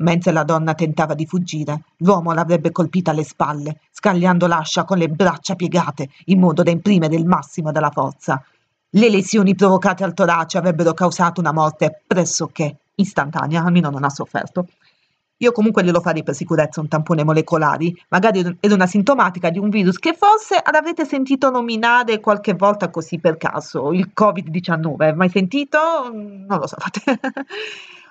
Mentre 0.00 0.32
la 0.32 0.42
donna 0.42 0.74
tentava 0.74 1.14
di 1.14 1.26
fuggire, 1.26 1.82
l'uomo 1.98 2.32
l'avrebbe 2.32 2.72
colpita 2.72 3.12
alle 3.12 3.24
spalle, 3.24 3.80
scagliando 3.90 4.46
l'ascia 4.46 4.84
con 4.84 4.98
le 4.98 5.08
braccia 5.08 5.54
piegate, 5.54 6.08
in 6.26 6.40
modo 6.40 6.62
da 6.64 6.70
imprimere 6.70 7.14
il 7.16 7.26
massimo 7.26 7.70
della 7.70 7.90
forza. 7.90 8.42
Le 8.90 9.10
lesioni 9.10 9.54
provocate 9.54 10.02
al 10.02 10.14
torace 10.14 10.58
avrebbero 10.58 10.94
causato 10.94 11.40
una 11.40 11.52
morte 11.52 12.02
pressoché 12.06 12.76
istantanea, 12.94 13.62
almeno 13.62 13.90
non 13.90 14.04
ha 14.04 14.10
sofferto. 14.10 14.66
Io 15.40 15.52
comunque 15.52 15.84
glielo 15.84 16.00
farei 16.00 16.24
per 16.24 16.34
sicurezza 16.34 16.80
un 16.80 16.88
tampone 16.88 17.22
molecolare, 17.22 17.92
magari 18.08 18.56
ed 18.58 18.72
una 18.72 18.86
sintomatica 18.86 19.50
di 19.50 19.58
un 19.58 19.68
virus 19.68 19.98
che 19.98 20.12
forse 20.12 20.60
l'avrete 20.72 21.04
sentito 21.04 21.48
nominare 21.50 22.18
qualche 22.18 22.54
volta 22.54 22.90
così 22.90 23.20
per 23.20 23.36
caso, 23.36 23.92
il 23.92 24.10
Covid-19. 24.18 25.14
Mai 25.14 25.28
sentito? 25.28 25.78
Non 26.12 26.58
lo 26.58 26.66
so. 26.66 26.76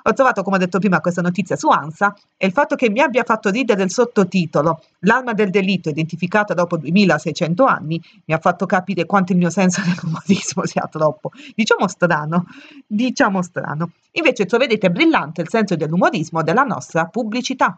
Ho 0.08 0.14
trovato, 0.14 0.42
come 0.42 0.56
ho 0.56 0.60
detto 0.60 0.80
prima, 0.80 1.02
questa 1.02 1.22
notizia 1.22 1.58
su 1.58 1.68
ANSA 1.68 2.16
e 2.38 2.46
il 2.46 2.54
fatto 2.54 2.76
che 2.76 2.90
mi 2.90 3.02
abbia 3.02 3.24
fatto 3.26 3.50
ridere 3.50 3.84
il 3.84 3.92
sottotitolo 3.92 4.82
L'arma 5.02 5.34
del 5.34 5.50
delitto 5.50 5.90
identificata 5.90 6.54
dopo 6.54 6.78
2600 6.78 7.66
anni 7.66 8.02
mi 8.26 8.34
ha 8.34 8.40
fatto 8.40 8.66
capire 8.66 9.06
quanto 9.06 9.34
il 9.34 9.38
mio 9.38 9.50
senso 9.50 9.82
dell'umorismo 9.86 10.66
sia 10.66 10.88
troppo, 10.90 11.32
diciamo 11.54 11.88
strano, 11.88 12.46
diciamo 12.86 13.42
strano. 13.42 13.92
Invece 14.12 14.46
troverete 14.46 14.90
brillante 14.90 15.42
il 15.42 15.50
senso 15.50 15.76
dell'umorismo 15.76 16.42
della 16.42 16.64
nostra 16.64 17.06
pubblicità. 17.06 17.78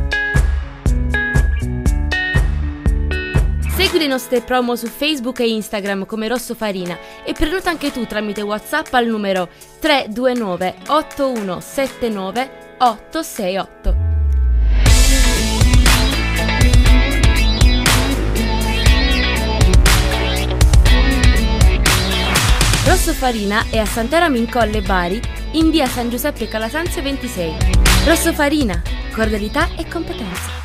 Segui 3.81 3.97
le 3.97 4.05
nostre 4.05 4.41
promo 4.41 4.75
su 4.75 4.85
Facebook 4.85 5.39
e 5.39 5.49
Instagram 5.49 6.05
come 6.05 6.27
Rosso 6.27 6.53
Farina 6.53 6.95
e 7.25 7.33
prenota 7.33 7.71
anche 7.71 7.91
tu 7.91 8.05
tramite 8.05 8.43
WhatsApp 8.43 8.93
al 8.93 9.07
numero 9.07 9.49
329 9.79 10.75
8179 10.85 12.51
868. 12.77 13.95
Rosso 22.85 23.13
Farina 23.13 23.65
è 23.71 23.79
a 23.79 23.85
Sant'Eramo 23.85 24.37
in 24.37 24.47
Colle 24.47 24.81
Bari, 24.81 25.19
in 25.53 25.71
via 25.71 25.87
San 25.87 26.11
Giuseppe 26.11 26.47
Calasanzio 26.47 27.01
26. 27.01 27.55
Rosso 28.05 28.31
Farina, 28.31 28.79
cordialità 29.11 29.69
e 29.75 29.87
competenza. 29.87 30.60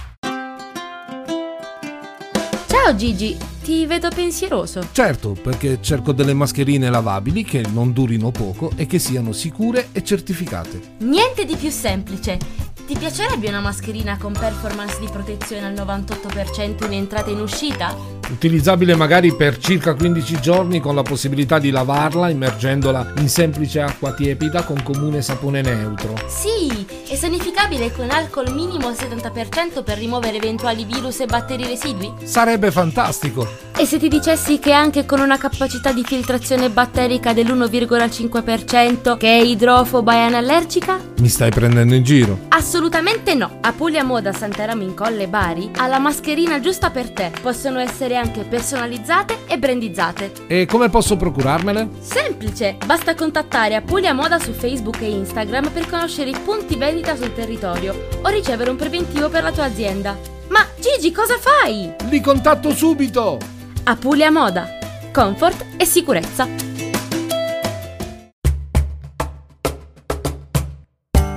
Ciao 2.87 2.95
Gigi, 2.95 3.37
ti 3.65 3.85
vedo 3.85 4.11
pensieroso. 4.15 4.91
Certo, 4.93 5.33
perché 5.33 5.79
cerco 5.81 6.13
delle 6.13 6.35
mascherine 6.35 6.89
lavabili 6.89 7.43
che 7.43 7.65
non 7.73 7.93
durino 7.93 8.31
poco 8.31 8.71
e 8.77 8.87
che 8.87 9.01
siano 9.01 9.33
sicure 9.33 9.89
e 9.91 10.05
certificate. 10.05 10.81
Niente 10.99 11.45
di 11.45 11.57
più 11.57 11.71
semplice. 11.71 12.39
Ti 12.87 12.97
piacerebbe 12.97 13.49
una 13.49 13.59
mascherina 13.59 14.17
con 14.17 14.33
performance 14.33 15.01
di 15.01 15.09
protezione 15.09 15.67
al 15.67 15.73
98% 15.73 16.85
in 16.85 16.93
entrata 16.93 17.31
e 17.31 17.33
in 17.33 17.41
uscita? 17.41 18.17
utilizzabile 18.31 18.95
magari 18.95 19.35
per 19.35 19.59
circa 19.59 19.95
15 19.95 20.41
giorni 20.41 20.81
con 20.81 20.95
la 20.95 21.03
possibilità 21.03 21.59
di 21.59 21.71
lavarla 21.71 22.29
immergendola 22.29 23.13
in 23.19 23.29
semplice 23.29 23.81
acqua 23.81 24.13
tiepida 24.13 24.65
con 24.65 24.83
comune 24.83 25.23
sapone 25.23 25.63
neutro. 25.63 26.15
Sì, 26.27 26.87
e 27.09 27.17
sanificabile 27.17 27.93
con 27.93 28.11
alcol 28.11 28.53
minimo 28.53 28.89
al 28.89 28.95
70% 28.95 29.83
per 29.85 29.99
rimuovere 29.99 30.37
eventuali 30.37 30.85
virus 30.85 31.21
e 31.21 31.27
batteri 31.27 31.65
residui? 31.65 32.13
Sarebbe 32.25 32.71
fantastico! 32.71 33.65
E 33.79 33.85
se 33.85 33.99
ti 33.99 34.09
dicessi 34.09 34.59
che 34.59 34.73
anche 34.73 35.05
con 35.05 35.21
una 35.21 35.37
capacità 35.37 35.93
di 35.93 36.03
filtrazione 36.03 36.71
batterica 36.71 37.33
dell'1,5% 37.33 39.17
che 39.19 39.29
è 39.29 39.43
idrofoba 39.43 40.15
e 40.15 40.19
anallergica? 40.19 40.99
Mi 41.19 41.29
stai 41.29 41.51
prendendo 41.51 41.95
in 41.95 42.03
giro? 42.03 42.39
Assolutamente 42.77 43.35
no! 43.35 43.57
A 43.63 43.73
Puglia 43.73 44.05
Moda 44.05 44.35
Santeramo 44.35 44.83
in 44.83 44.93
Colle 44.93 45.29
Bari 45.29 45.71
ha 45.79 45.87
la 45.87 45.99
mascherina 45.99 46.61
giusta 46.61 46.91
per 46.91 47.11
te. 47.11 47.33
Possono 47.41 47.79
essere 47.79 48.17
anche 48.17 48.43
personalizzate 48.43 49.47
e 49.47 49.59
brandizzate. 49.59 50.31
E 50.47 50.67
come 50.67 50.91
posso 50.91 51.17
procurarmele? 51.17 51.89
Semplice! 52.01 52.77
Basta 52.85 53.15
contattare 53.15 53.77
Apulia 53.77 54.13
Moda 54.13 54.39
su 54.39 54.53
Facebook 54.53 55.01
e 55.01 55.09
Instagram 55.09 55.71
per 55.71 55.89
conoscere 55.89 56.29
i 56.29 56.37
punti 56.45 56.77
vendita 56.77 57.17
sul 57.17 57.33
territorio 57.33 58.09
o 58.21 58.29
ricevere 58.29 58.69
un 58.69 58.77
preventivo 58.77 59.31
per 59.31 59.43
la 59.43 59.53
tua 59.53 59.65
azienda. 59.65 60.15
Ma 60.49 60.61
Gigi, 60.79 61.13
cosa 61.13 61.39
fai? 61.39 61.91
Li 62.11 62.21
contatto 62.21 62.75
subito! 62.75 63.39
Apulia 63.85 64.31
Moda. 64.31 64.69
Comfort 65.15 65.65
e 65.79 65.87
sicurezza. 65.87 66.66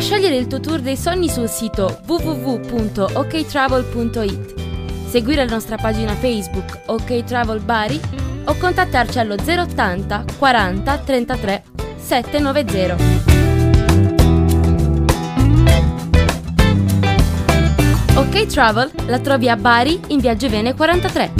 Puoi 0.00 0.12
scegliere 0.12 0.36
il 0.36 0.46
tuo 0.46 0.60
tour 0.60 0.80
dei 0.80 0.96
sogni 0.96 1.28
sul 1.28 1.46
sito 1.46 2.00
www.oktravel.it, 2.06 4.54
seguire 5.06 5.44
la 5.44 5.50
nostra 5.50 5.76
pagina 5.76 6.14
Facebook 6.14 6.80
OK 6.86 7.22
Travel 7.24 7.60
Bari 7.60 8.00
o 8.44 8.56
contattarci 8.56 9.18
allo 9.18 9.34
080 9.34 10.24
40 10.38 10.98
33 11.00 11.62
790. 11.98 12.96
OK 18.14 18.46
Travel 18.46 18.90
la 19.06 19.18
trovi 19.18 19.50
a 19.50 19.56
Bari 19.56 20.00
in 20.06 20.20
via 20.20 20.34
Giovene 20.34 20.74
43. 20.74 21.30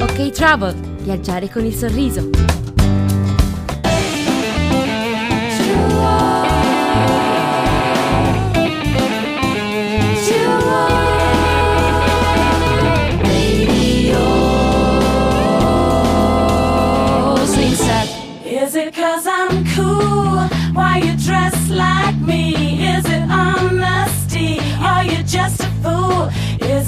OK 0.00 0.30
Travel, 0.30 0.74
viaggiare 0.74 1.48
con 1.48 1.64
il 1.64 1.72
sorriso. 1.72 2.49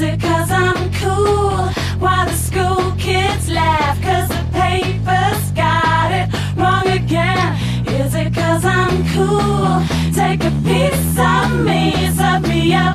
it 0.02 0.20
cause 0.20 0.50
I'm 0.50 0.92
cool? 0.94 1.68
Why 2.00 2.24
the 2.24 2.34
school 2.34 2.92
kids 2.98 3.48
laugh 3.48 4.00
cause 4.02 4.28
the 4.28 4.44
paper's 4.52 5.50
got 5.52 6.10
it 6.10 6.28
wrong 6.56 6.86
again? 6.88 7.56
Is 7.86 8.14
it 8.14 8.34
cause 8.34 8.64
I'm 8.64 9.04
cool? 9.14 9.82
Take 10.12 10.42
a 10.44 10.50
piece 10.64 11.18
of 11.18 11.64
me, 11.64 12.10
sub 12.16 12.42
me 12.42 12.74
up. 12.74 12.91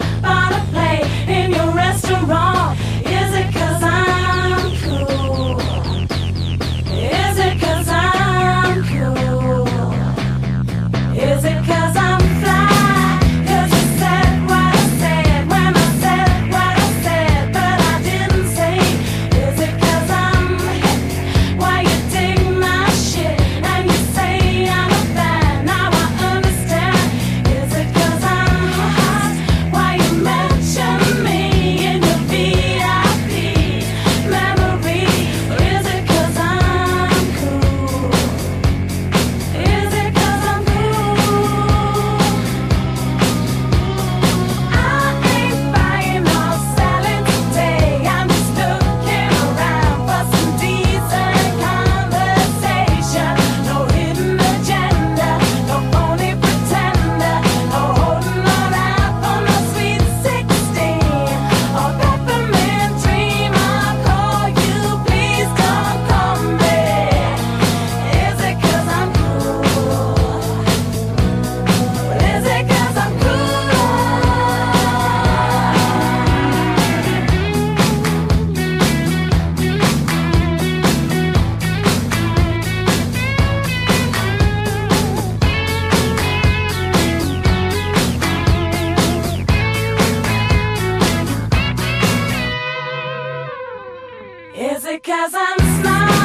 Is 94.60 94.86
it 94.86 95.04
cause 95.04 95.36
I'm 95.36 95.60
smart? 95.82 96.17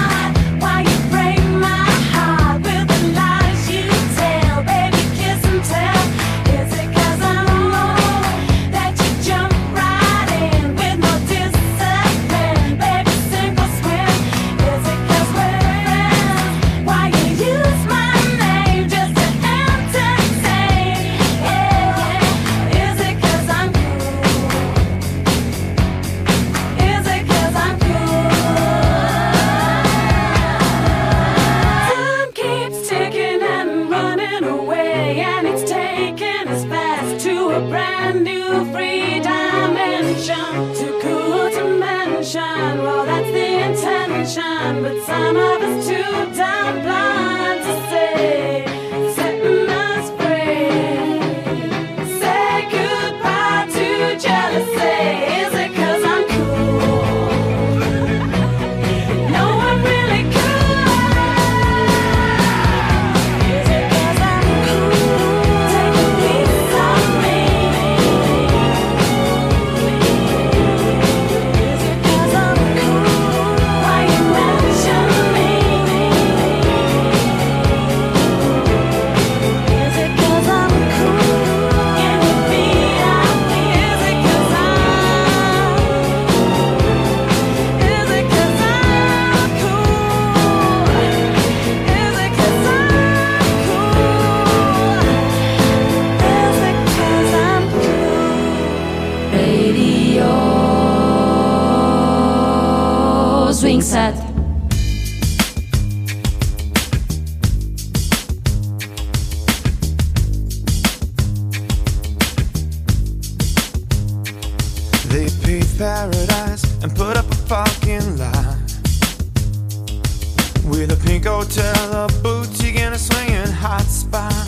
hotel, 121.42 122.04
a 122.04 122.08
boutique, 122.22 122.78
and 122.78 122.94
a 122.94 122.98
swinging 122.98 123.50
hot 123.50 123.82
spot. 123.82 124.46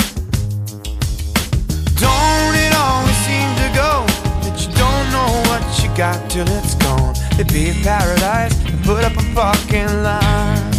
Don't 1.98 2.54
it 2.54 2.72
always 2.86 3.18
seem 3.26 3.50
to 3.62 3.68
go 3.74 4.06
that 4.44 4.54
you 4.62 4.70
don't 4.78 5.06
know 5.10 5.30
what 5.50 5.64
you 5.82 5.88
got 5.96 6.30
till 6.30 6.46
it's 6.58 6.76
gone? 6.76 7.16
It'd 7.32 7.52
be 7.52 7.70
a 7.70 7.74
paradise 7.82 8.54
and 8.70 8.78
put 8.84 9.02
up 9.02 9.16
a 9.16 9.24
fucking 9.34 9.92
line. 10.04 10.70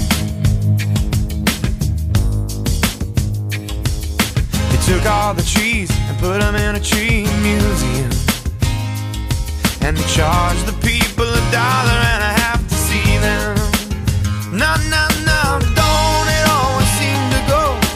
They 4.72 4.80
took 4.88 5.06
all 5.06 5.34
the 5.34 5.44
trees 5.44 5.92
and 6.08 6.18
put 6.20 6.40
them 6.40 6.56
in 6.56 6.76
a 6.76 6.80
tree 6.80 7.28
museum. 7.44 8.12
And 9.82 9.98
they 9.98 10.08
charged 10.16 10.66
the 10.66 10.78
people 10.80 11.28
a 11.28 11.44
dollar 11.52 12.00
and 12.14 12.24
a 12.24 12.34
half 12.40 12.66
to 12.70 12.76
see 12.76 13.18
them. 13.18 13.55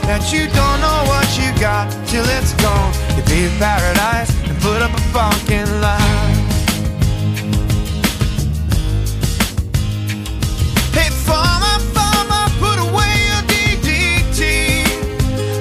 That 0.09 0.33
you 0.33 0.49
don't 0.57 0.79
know 0.81 1.01
what 1.05 1.29
you 1.37 1.45
got 1.61 1.85
till 2.09 2.25
it's 2.37 2.57
gone. 2.57 2.91
You 3.13 3.21
pay 3.29 3.45
paradise 3.61 4.33
and 4.49 4.57
put 4.57 4.81
up 4.81 4.89
a 4.89 5.01
fucking 5.13 5.69
lie. 5.85 6.33
Hey, 10.97 11.13
farmer, 11.13 11.77
farmer, 11.93 12.45
put 12.57 12.77
away 12.89 13.13
your 13.29 13.43
DDT. 13.53 14.41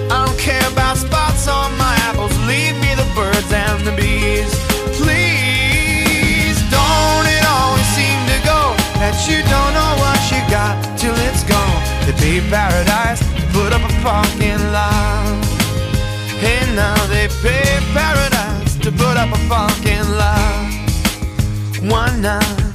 I 0.08 0.16
don't 0.24 0.38
care 0.40 0.64
about 0.72 0.96
spots 0.96 1.46
on 1.46 1.76
my 1.76 1.92
apples. 2.08 2.32
Leave 2.48 2.72
me 2.80 2.96
the 2.96 3.08
birds 3.12 3.52
and 3.52 3.84
the 3.84 3.92
bees. 4.00 4.48
Please, 4.96 6.56
don't 6.72 7.26
it 7.36 7.44
always 7.44 7.88
seem 7.92 8.16
to 8.32 8.38
go 8.48 8.72
that 8.96 9.12
you 9.28 9.44
don't 9.52 9.72
know 9.76 9.92
what 10.00 10.20
you 10.32 10.40
got 10.48 10.72
till 10.96 11.16
it's 11.28 11.44
gone? 11.44 11.80
They 12.08 12.16
pay 12.16 12.40
paradise 12.48 13.28
put 13.58 13.72
up 13.72 13.87
a 14.08 14.22
fucking 14.22 14.72
lie. 14.72 15.40
Hey, 16.40 16.74
now 16.74 16.96
they 17.06 17.28
pay 17.42 17.78
paradise 17.92 18.76
to 18.78 18.90
put 18.90 19.16
up 19.16 19.30
a 19.32 19.38
fucking 19.48 20.08
lie. 20.16 21.90
One 21.90 22.22
night. 22.22 22.67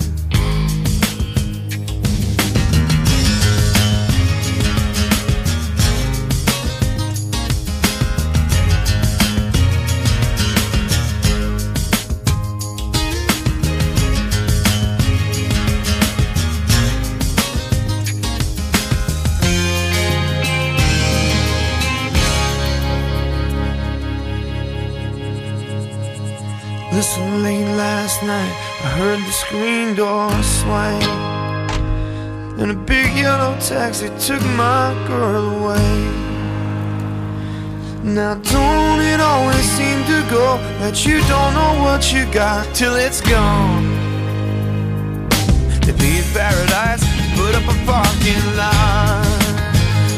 Listen, 26.93 27.41
late 27.41 27.65
last 27.75 28.21
night, 28.21 28.53
I 28.86 28.89
heard 28.99 29.17
the 29.17 29.32
screen 29.32 29.95
door 29.95 30.29
swing. 30.43 31.01
And 32.62 32.69
a 32.69 32.75
big 32.75 33.17
yellow 33.17 33.58
taxi 33.60 34.10
took 34.19 34.43
my 34.56 34.93
girl 35.08 35.43
away. 35.58 35.89
Now, 38.03 38.36
don't 38.36 39.01
it 39.01 39.19
always 39.19 39.65
seem 39.73 40.06
to 40.06 40.19
go 40.29 40.58
that 40.82 41.03
you 41.03 41.17
don't 41.25 41.53
know 41.58 41.73
what 41.82 42.13
you 42.13 42.32
got 42.32 42.62
till 42.75 42.95
it's 42.95 43.21
gone? 43.21 43.89
They 45.82 45.93
leave 45.97 46.29
paradise, 46.32 47.01
put 47.34 47.56
up 47.58 47.65
a 47.73 47.77
parking 47.89 48.45
lot. 48.53 49.25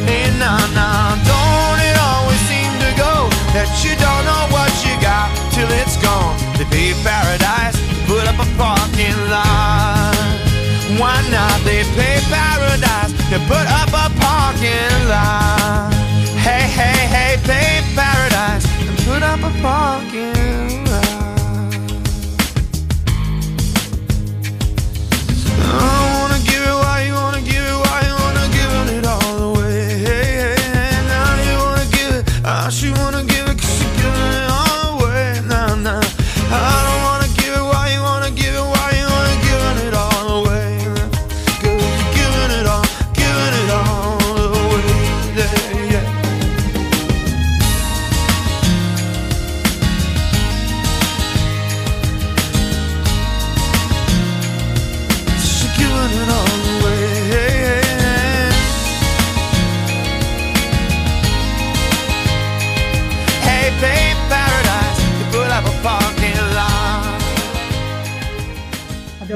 Hey, 0.03 0.27
nah, 0.38 0.59
nah, 0.75 1.15
don't 1.23 1.79
it 1.88 1.97
always 2.03 2.41
seem 2.51 2.71
to 2.83 2.91
go 2.99 3.31
that 3.55 3.71
you 3.79 3.95
don't 3.95 4.23
know 4.27 4.43
what 4.51 4.75
you 4.83 4.91
got 4.99 5.31
till 5.53 5.71
it's 5.71 5.95
gone? 6.03 6.44
They 6.57 6.63
pay 6.65 6.93
paradise, 7.03 7.75
put 8.07 8.25
up 8.27 8.39
a 8.39 8.47
parking 8.55 9.17
lot. 9.29 10.15
Why 10.97 11.19
not? 11.29 11.59
They 11.65 11.83
pay 11.97 12.21
paradise 12.31 13.11
to 13.29 13.39
put 13.47 13.67
up 13.67 13.89
a 13.89 14.07
parking 14.21 15.09
lot. 15.09 15.91
Hey, 16.39 16.63
hey, 16.79 17.07
hey, 17.15 17.37
pay 17.43 17.81
paradise 17.93 18.65
and 18.87 18.97
put 18.99 19.21
up 19.21 19.39
a 19.39 19.51
parking 19.61 20.77
lot. 20.77 20.85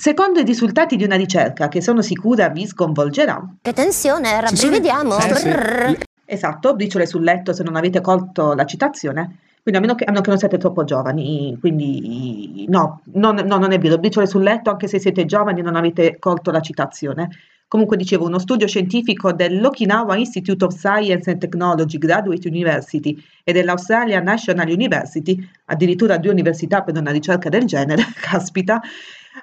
Secondo 0.00 0.38
i 0.38 0.44
risultati 0.44 0.94
di 0.94 1.02
una 1.02 1.16
ricerca 1.16 1.66
che 1.66 1.82
sono 1.82 2.02
sicura 2.02 2.50
vi 2.50 2.68
sconvolgerà, 2.68 3.44
Che 3.60 3.72
tensione, 3.72 4.40
rabbrivediamo. 4.40 5.18
Eh, 5.18 5.34
sì. 5.34 5.48
Brrr. 5.48 5.96
esatto, 6.24 6.76
briciole 6.76 7.04
sul 7.04 7.24
letto 7.24 7.52
se 7.52 7.64
non 7.64 7.74
avete 7.74 8.00
colto 8.00 8.54
la 8.54 8.64
citazione, 8.64 9.38
quindi 9.60 9.80
a 9.80 9.80
meno 9.80 9.96
che, 9.96 10.04
a 10.04 10.12
meno 10.12 10.22
che 10.22 10.30
non 10.30 10.38
siete 10.38 10.56
troppo 10.56 10.84
giovani, 10.84 11.56
quindi 11.58 12.64
no, 12.68 13.00
non, 13.14 13.42
no, 13.44 13.56
non 13.56 13.72
è 13.72 13.78
vero, 13.80 13.98
briciole 13.98 14.28
sul 14.28 14.44
letto 14.44 14.70
anche 14.70 14.86
se 14.86 15.00
siete 15.00 15.24
giovani 15.24 15.58
e 15.58 15.62
non 15.64 15.74
avete 15.74 16.20
colto 16.20 16.52
la 16.52 16.60
citazione. 16.60 17.30
Comunque 17.66 17.96
dicevo, 17.96 18.24
uno 18.24 18.38
studio 18.38 18.68
scientifico 18.68 19.32
dell'Okinawa 19.32 20.16
Institute 20.16 20.64
of 20.64 20.76
Science 20.76 21.28
and 21.28 21.40
Technology 21.40 21.98
Graduate 21.98 22.46
University 22.46 23.20
e 23.42 23.52
dell'Australia 23.52 24.20
National 24.20 24.68
University, 24.68 25.36
addirittura 25.64 26.18
due 26.18 26.30
università 26.30 26.82
per 26.82 26.96
una 26.96 27.10
ricerca 27.10 27.48
del 27.48 27.64
genere, 27.64 28.04
caspita, 28.22 28.80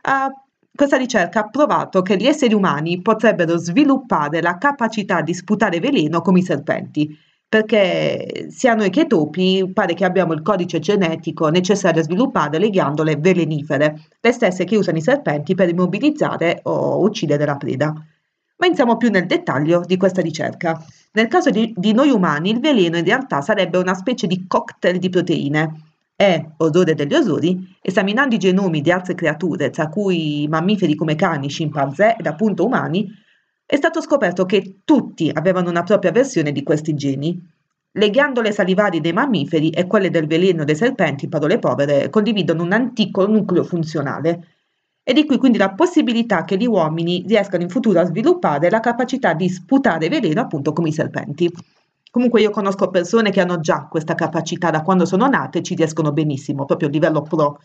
ha- 0.02 0.32
questa 0.76 0.98
ricerca 0.98 1.40
ha 1.40 1.50
provato 1.50 2.02
che 2.02 2.18
gli 2.18 2.28
esseri 2.28 2.54
umani 2.54 3.02
potrebbero 3.02 3.58
sviluppare 3.58 4.42
la 4.42 4.58
capacità 4.58 5.22
di 5.22 5.34
sputare 5.34 5.80
veleno 5.80 6.22
come 6.22 6.40
i 6.40 6.44
serpenti, 6.44 7.18
perché 7.48 8.48
sia 8.50 8.74
noi 8.76 8.90
che 8.90 9.02
i 9.02 9.08
topi 9.08 9.72
pare 9.74 9.94
che 9.94 10.04
abbiamo 10.04 10.34
il 10.34 10.42
codice 10.42 10.80
genetico 10.80 11.48
necessario 11.48 12.02
a 12.02 12.04
sviluppare 12.04 12.60
le 12.60 12.70
ghiandole 12.70 13.16
velenifere, 13.16 14.02
le 14.20 14.32
stesse 14.32 14.66
che 14.66 14.76
usano 14.76 14.98
i 14.98 15.02
serpenti 15.02 15.56
per 15.56 15.70
immobilizzare 15.70 16.60
o 16.64 17.00
uccidere 17.02 17.46
la 17.46 17.56
preda. 17.56 17.94
Ma 18.58 18.66
entriamo 18.68 18.98
più 18.98 19.10
nel 19.10 19.26
dettaglio 19.26 19.82
di 19.86 19.98
questa 19.98 20.22
ricerca. 20.22 20.84
Nel 21.14 21.28
caso 21.28 21.50
di, 21.50 21.74
di 21.76 21.94
noi 21.94 22.10
umani, 22.10 22.50
il 22.50 22.60
veleno 22.60 22.98
in 22.98 23.06
realtà 23.06 23.42
sarebbe 23.42 23.78
una 23.78 23.94
specie 23.94 24.28
di 24.28 24.46
cocktail 24.48 24.98
di 24.98 25.10
proteine. 25.10 25.85
E, 26.18 26.52
odore 26.58 26.94
degli 26.94 27.14
osori, 27.14 27.76
esaminando 27.82 28.36
i 28.36 28.38
genomi 28.38 28.80
di 28.80 28.90
altre 28.90 29.16
creature, 29.16 29.70
tra 29.70 29.90
cui 29.90 30.48
mammiferi 30.50 30.96
come 30.96 31.16
cani, 31.16 31.50
scimpanzé 31.50 32.16
ed 32.18 32.26
appunto 32.26 32.66
umani, 32.66 33.12
è 33.66 33.76
stato 33.76 34.00
scoperto 34.00 34.46
che 34.46 34.78
tutti 34.86 35.30
avevano 35.34 35.70
una 35.70 35.84
propria 35.84 36.12
versione 36.12 36.54
di 36.54 36.64
questi 36.64 36.94
geni. 36.94 37.38
Le 37.92 38.10
ghiandole 38.10 38.54
salivari 38.54 39.02
dei 39.02 39.12
mammiferi 39.12 39.72
e 39.72 39.88
quelle 39.88 40.10
del 40.10 40.28
veleno 40.28 40.64
dei 40.64 40.76
serpenti, 40.76 41.26
in 41.26 41.32
parole 41.32 41.60
povere, 41.60 42.10
condividono 42.10 42.64
un 42.64 42.72
antico 42.72 43.26
nucleo 43.26 43.64
funzionale. 43.64 44.48
E 45.04 45.12
di 45.12 45.26
qui 45.26 45.38
quindi 45.38 45.58
la 45.58 45.74
possibilità 45.74 46.46
che 46.46 46.56
gli 46.56 46.66
uomini 46.66 47.26
riescano 47.28 47.64
in 47.64 47.70
futuro 47.70 48.00
a 48.00 48.06
sviluppare 48.06 48.70
la 48.70 48.80
capacità 48.80 49.34
di 49.34 49.50
sputare 49.50 50.08
veleno 50.08 50.42
appunto 50.42 50.72
come 50.72 50.90
i 50.90 50.94
serpenti. 50.94 51.52
Comunque 52.16 52.40
io 52.40 52.50
conosco 52.50 52.90
persone 52.92 53.30
che 53.30 53.42
hanno 53.42 53.60
già 53.60 53.88
questa 53.90 54.16
capacità 54.16 54.70
da 54.70 54.84
quando 54.84 55.06
sono 55.06 55.28
nate 55.28 55.58
e 55.58 55.64
ci 55.64 55.76
riescono 55.76 56.14
benissimo, 56.14 56.64
proprio 56.64 56.88
a 56.88 56.92
livello 56.92 57.22
pro. 57.22 57.60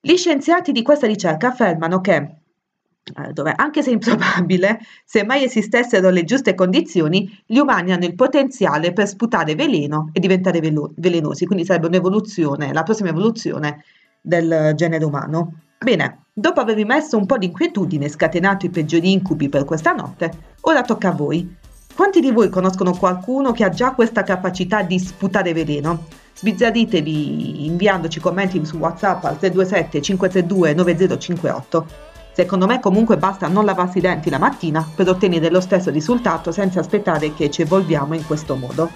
Gli 0.00 0.16
scienziati 0.16 0.72
di 0.72 0.82
questa 0.82 1.06
ricerca 1.06 1.46
affermano 1.46 2.00
che 2.00 2.14
eh, 2.16 3.32
dove, 3.32 3.52
anche 3.54 3.84
se 3.84 3.92
improbabile, 3.92 4.80
se 5.04 5.22
mai 5.22 5.44
esistessero 5.44 6.10
le 6.10 6.24
giuste 6.24 6.56
condizioni, 6.56 7.40
gli 7.46 7.58
umani 7.58 7.92
hanno 7.92 8.04
il 8.04 8.16
potenziale 8.16 8.92
per 8.92 9.06
sputare 9.06 9.54
veleno 9.54 10.08
e 10.12 10.18
diventare 10.18 10.58
velo- 10.58 10.92
velenosi, 10.96 11.46
quindi 11.46 11.64
sarebbe 11.64 11.86
un'evoluzione, 11.86 12.72
la 12.72 12.82
prossima 12.82 13.10
evoluzione 13.10 13.84
del 14.20 14.72
genere 14.74 15.04
umano. 15.04 15.60
Bene, 15.78 16.24
dopo 16.32 16.58
avervi 16.58 16.84
messo 16.84 17.16
un 17.16 17.26
po' 17.26 17.38
di 17.38 17.46
inquietudine 17.46 18.06
e 18.06 18.08
scatenato 18.08 18.66
i 18.66 18.70
peggiori 18.70 19.12
incubi 19.12 19.48
per 19.48 19.64
questa 19.64 19.92
notte, 19.92 20.32
ora 20.62 20.82
tocca 20.82 21.10
a 21.10 21.12
voi. 21.12 21.60
Quanti 21.94 22.20
di 22.20 22.30
voi 22.30 22.48
conoscono 22.48 22.92
qualcuno 22.92 23.52
che 23.52 23.64
ha 23.64 23.68
già 23.68 23.92
questa 23.92 24.22
capacità 24.22 24.82
di 24.82 24.98
sputare 24.98 25.52
veleno? 25.52 26.04
Sbizzarritevi 26.34 27.66
inviandoci 27.66 28.18
commenti 28.18 28.64
su 28.64 28.78
WhatsApp 28.78 29.24
al 29.24 29.38
327 29.38 30.00
532 30.00 30.74
9058. 30.74 31.86
Secondo 32.32 32.66
me 32.66 32.80
comunque 32.80 33.18
basta 33.18 33.46
non 33.46 33.66
lavarsi 33.66 33.98
i 33.98 34.00
denti 34.00 34.30
la 34.30 34.38
mattina 34.38 34.88
per 34.94 35.08
ottenere 35.08 35.50
lo 35.50 35.60
stesso 35.60 35.90
risultato 35.90 36.50
senza 36.50 36.80
aspettare 36.80 37.34
che 37.34 37.50
ci 37.50 37.60
evolviamo 37.60 38.14
in 38.14 38.26
questo 38.26 38.56
modo. 38.56 38.90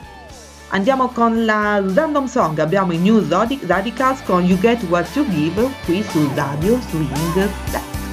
Andiamo 0.69 1.09
con 1.09 1.45
la 1.45 1.81
random 1.85 2.27
song, 2.27 2.59
abbiamo 2.59 2.93
i 2.93 2.99
New 2.99 3.25
Radicals 3.29 4.23
con 4.23 4.43
You 4.45 4.59
Get 4.59 4.83
What 4.89 5.15
You 5.15 5.29
Give 5.29 5.69
qui 5.85 6.03
su 6.03 6.29
Radio 6.35 6.81
Swing 6.89 7.49
Back. 7.71 8.06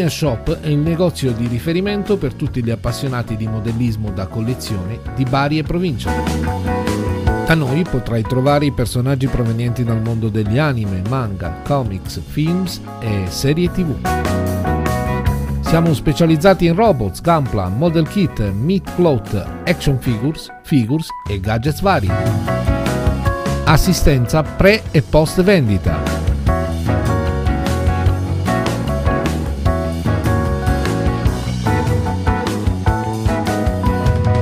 Mia 0.00 0.08
Shop 0.08 0.60
è 0.60 0.68
il 0.68 0.78
negozio 0.78 1.30
di 1.32 1.46
riferimento 1.46 2.16
per 2.16 2.32
tutti 2.32 2.64
gli 2.64 2.70
appassionati 2.70 3.36
di 3.36 3.46
modellismo 3.46 4.10
da 4.10 4.28
collezione 4.28 4.98
di 5.14 5.26
varie 5.28 5.62
province. 5.62 6.08
A 7.46 7.52
noi 7.52 7.82
potrai 7.82 8.22
trovare 8.22 8.64
i 8.64 8.72
personaggi 8.72 9.26
provenienti 9.26 9.84
dal 9.84 10.00
mondo 10.00 10.30
degli 10.30 10.56
anime, 10.56 11.02
manga, 11.10 11.60
comics, 11.66 12.18
films 12.18 12.80
e 13.00 13.24
serie 13.28 13.70
tv. 13.70 13.94
Siamo 15.60 15.92
specializzati 15.92 16.64
in 16.64 16.76
robots, 16.76 17.20
gunplan, 17.20 17.76
model 17.76 18.08
kit, 18.08 18.40
meat 18.52 18.88
float, 18.92 19.34
action 19.66 19.98
figures, 20.00 20.48
figures 20.62 21.08
e 21.28 21.38
gadgets 21.40 21.82
vari. 21.82 22.10
Assistenza 23.64 24.42
pre 24.42 24.82
e 24.92 25.02
post 25.02 25.42
vendita. 25.42 26.19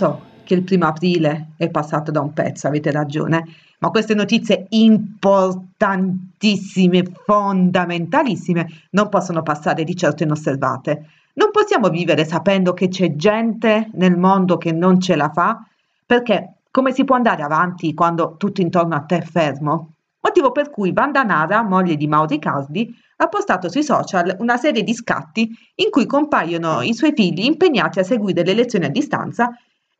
So 0.00 0.28
che 0.44 0.54
il 0.54 0.62
primo 0.62 0.86
aprile 0.86 1.48
è 1.58 1.68
passato 1.68 2.10
da 2.10 2.22
un 2.22 2.32
pezzo, 2.32 2.66
avete 2.66 2.90
ragione, 2.90 3.46
ma 3.80 3.90
queste 3.90 4.14
notizie 4.14 4.64
importantissime, 4.70 7.02
fondamentalissime, 7.24 8.66
non 8.92 9.10
possono 9.10 9.42
passare 9.42 9.84
di 9.84 9.94
certo 9.94 10.22
inosservate. 10.22 11.08
Non 11.34 11.50
possiamo 11.52 11.90
vivere 11.90 12.24
sapendo 12.24 12.72
che 12.72 12.88
c'è 12.88 13.14
gente 13.14 13.90
nel 13.92 14.16
mondo 14.16 14.56
che 14.56 14.72
non 14.72 14.98
ce 15.00 15.16
la 15.16 15.28
fa, 15.28 15.62
perché 16.06 16.54
come 16.70 16.92
si 16.92 17.04
può 17.04 17.16
andare 17.16 17.42
avanti 17.42 17.92
quando 17.92 18.36
tutto 18.38 18.62
intorno 18.62 18.94
a 18.94 19.00
te 19.00 19.18
è 19.18 19.22
fermo? 19.22 19.96
Motivo 20.22 20.50
per 20.50 20.70
cui 20.70 20.92
Vandanara, 20.92 21.62
moglie 21.62 21.96
di 21.96 22.06
Mauri 22.06 22.38
Casdi, 22.38 22.90
ha 23.16 23.28
postato 23.28 23.68
sui 23.68 23.82
social 23.82 24.34
una 24.38 24.56
serie 24.56 24.82
di 24.82 24.94
scatti 24.94 25.50
in 25.76 25.90
cui 25.90 26.06
compaiono 26.06 26.80
i 26.80 26.94
suoi 26.94 27.12
figli 27.14 27.44
impegnati 27.44 27.98
a 27.98 28.04
seguire 28.04 28.42
le 28.44 28.54
lezioni 28.54 28.86
a 28.86 28.90
distanza 28.90 29.52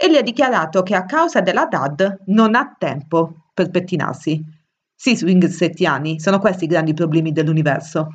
e 0.03 0.09
le 0.09 0.16
ha 0.16 0.22
dichiarato 0.22 0.82
che 0.82 0.94
a 0.94 1.05
causa 1.05 1.42
della 1.42 1.66
DAD 1.66 2.20
non 2.28 2.55
ha 2.55 2.74
tempo 2.78 3.48
per 3.53 3.68
pettinarsi. 3.68 4.42
Sì, 4.94 5.14
swingsettiani, 5.14 6.18
sono 6.18 6.38
questi 6.38 6.64
i 6.64 6.68
grandi 6.68 6.94
problemi 6.94 7.32
dell'universo. 7.32 8.09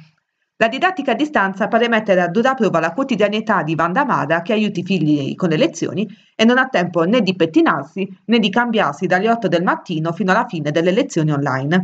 La 0.55 0.67
didattica 0.67 1.11
a 1.11 1.15
distanza 1.15 1.67
pare 1.67 1.87
mettere 1.87 2.21
a 2.21 2.27
dura 2.27 2.55
prova 2.55 2.79
la 2.79 2.91
quotidianità 2.91 3.61
di 3.61 3.75
Vandamada 3.75 4.41
che 4.41 4.53
aiuti 4.53 4.79
i 4.79 4.83
figli 4.83 5.35
con 5.35 5.49
le 5.49 5.57
lezioni 5.57 6.07
e 6.33 6.43
non 6.43 6.57
ha 6.57 6.69
tempo 6.69 7.03
né 7.03 7.21
di 7.21 7.35
pettinarsi 7.35 8.17
né 8.25 8.39
di 8.39 8.49
cambiarsi 8.49 9.05
dalle 9.05 9.29
8 9.29 9.47
del 9.47 9.61
mattino 9.61 10.11
fino 10.11 10.31
alla 10.31 10.47
fine 10.47 10.71
delle 10.71 10.91
lezioni 10.91 11.31
online. 11.31 11.75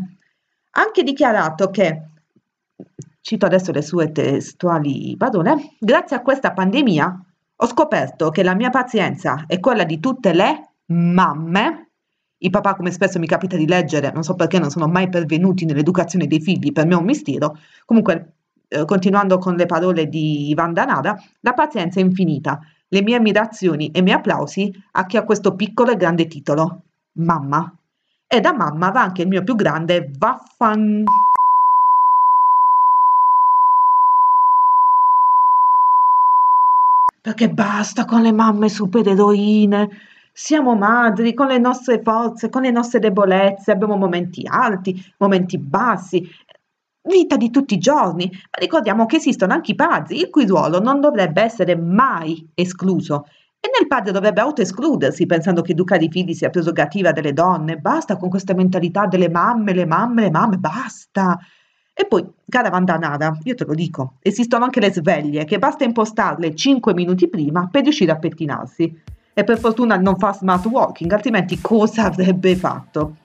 Ha 0.72 0.82
anche 0.82 1.04
dichiarato 1.04 1.70
che, 1.70 2.02
cito 3.22 3.45
adesso 3.45 3.72
le 3.72 3.84
sue 3.84 4.12
testuali 4.12 5.16
parole, 5.16 5.76
grazie 5.78 6.16
a 6.16 6.22
questa 6.22 6.54
pandemia 6.54 7.26
ho 7.64 7.68
scoperto 7.68 8.30
che 8.32 8.41
la 8.41 8.55
mia 8.55 8.72
pazienza 8.72 9.43
è 9.45 9.59
quella 9.59 9.84
di 9.84 9.99
tutte 9.99 10.34
le 10.34 10.74
mamme. 10.88 11.91
I 12.38 12.49
papà, 12.49 12.74
come 12.74 12.89
spesso 12.89 13.20
mi 13.20 13.28
capita 13.28 13.55
di 13.55 13.68
leggere, 13.68 14.12
non 14.12 14.24
so 14.24 14.34
perché 14.34 14.57
non 14.57 14.72
sono 14.72 14.88
mai 14.88 15.09
pervenuti 15.09 15.66
nell'educazione 15.66 16.26
dei 16.26 16.41
figli, 16.41 16.72
per 16.72 16.88
me 16.88 16.95
è 16.95 16.97
un 16.97 17.05
mistero. 17.05 17.57
Comunque, 17.86 18.34
eh, 18.68 18.84
continuando 18.86 19.38
con 19.38 19.55
le 19.55 19.68
parole 19.68 20.07
di 20.07 20.51
Vandanada, 20.55 21.22
la 21.41 21.53
pazienza 21.53 21.99
è 21.99 22.03
infinita. 22.03 22.59
Le 22.88 23.01
mie 23.03 23.18
ammirazioni 23.18 23.91
e 23.91 23.99
i 23.99 24.01
miei 24.01 24.18
applausi 24.18 24.74
a 24.93 25.05
chi 25.05 25.18
ha 25.18 25.24
questo 25.24 25.55
piccolo 25.55 25.91
e 25.91 25.97
grande 25.97 26.26
titolo, 26.26 26.86
mamma. 27.20 27.72
E 28.26 28.39
da 28.39 28.53
mamma 28.53 28.89
va 28.89 29.01
anche 29.03 29.22
il 29.22 29.28
mio 29.28 29.43
più 29.43 29.53
grande 29.55 30.09
vaffan... 30.18 31.03
Perché 37.22 37.49
basta 37.49 38.03
con 38.05 38.24
le 38.24 38.32
mamme 38.32 38.67
supereroine. 38.67 39.89
Siamo 40.34 40.76
madri 40.76 41.36
con 41.36 41.47
le 41.47 41.59
nostre 41.59 42.01
forze, 42.01 42.49
con 42.49 42.63
le 42.63 42.72
nostre 42.72 42.97
debolezze, 42.97 43.72
abbiamo 43.72 43.95
momenti 43.95 44.41
alti, 44.49 44.99
momenti 45.19 45.59
bassi, 45.59 46.28
vita 47.03 47.38
di 47.38 47.51
tutti 47.51 47.76
i 47.76 47.80
giorni, 47.80 48.26
ma 48.26 48.57
ricordiamo 48.59 49.05
che 49.05 49.17
esistono 49.17 49.53
anche 49.53 49.72
i 49.72 49.76
padri, 49.76 50.19
il 50.19 50.30
cui 50.32 50.47
ruolo 50.47 50.80
non 50.80 50.99
dovrebbe 50.99 51.43
essere 51.43 51.76
mai 51.76 52.49
escluso. 52.55 53.26
E 53.59 53.69
nel 53.78 53.88
padre 53.88 54.11
dovrebbe 54.11 54.41
autoescludersi 54.41 55.28
pensando 55.28 55.61
che 55.61 55.74
educare 55.74 56.05
i 56.05 56.09
figli 56.09 56.34
sia 56.34 56.49
prerogativa 56.49 57.11
delle 57.11 57.34
donne. 57.34 57.78
Basta 57.78 58.17
con 58.17 58.30
questa 58.30 58.55
mentalità 58.55 59.05
delle 59.05 59.30
mamme, 59.30 59.76
le 59.76 59.86
mamme, 59.86 60.24
le 60.24 60.32
mamme, 60.32 60.57
basta. 60.57 61.38
E 61.94 62.06
poi, 62.06 62.26
cara 62.48 62.70
Vandanara, 62.70 63.38
io 63.44 63.56
te 63.56 63.66
lo 63.66 63.74
dico, 63.74 64.14
esistono 64.22 64.64
anche 64.64 64.80
le 64.80 64.92
sveglie 64.92 65.46
che 65.46 65.60
basta 65.60 65.84
impostarle 65.84 66.56
5 66.56 66.94
minuti 66.94 67.28
prima 67.28 67.68
per 67.70 67.84
riuscire 67.84 68.12
a 68.12 68.18
pettinarsi. 68.18 69.02
E 69.34 69.44
per 69.44 69.60
fortuna 69.60 69.96
non 69.98 70.18
fa 70.18 70.34
smart 70.34 70.66
walking, 70.66 71.12
altrimenti 71.12 71.60
cosa 71.62 72.06
avrebbe 72.06 72.56
fatto? 72.56 73.16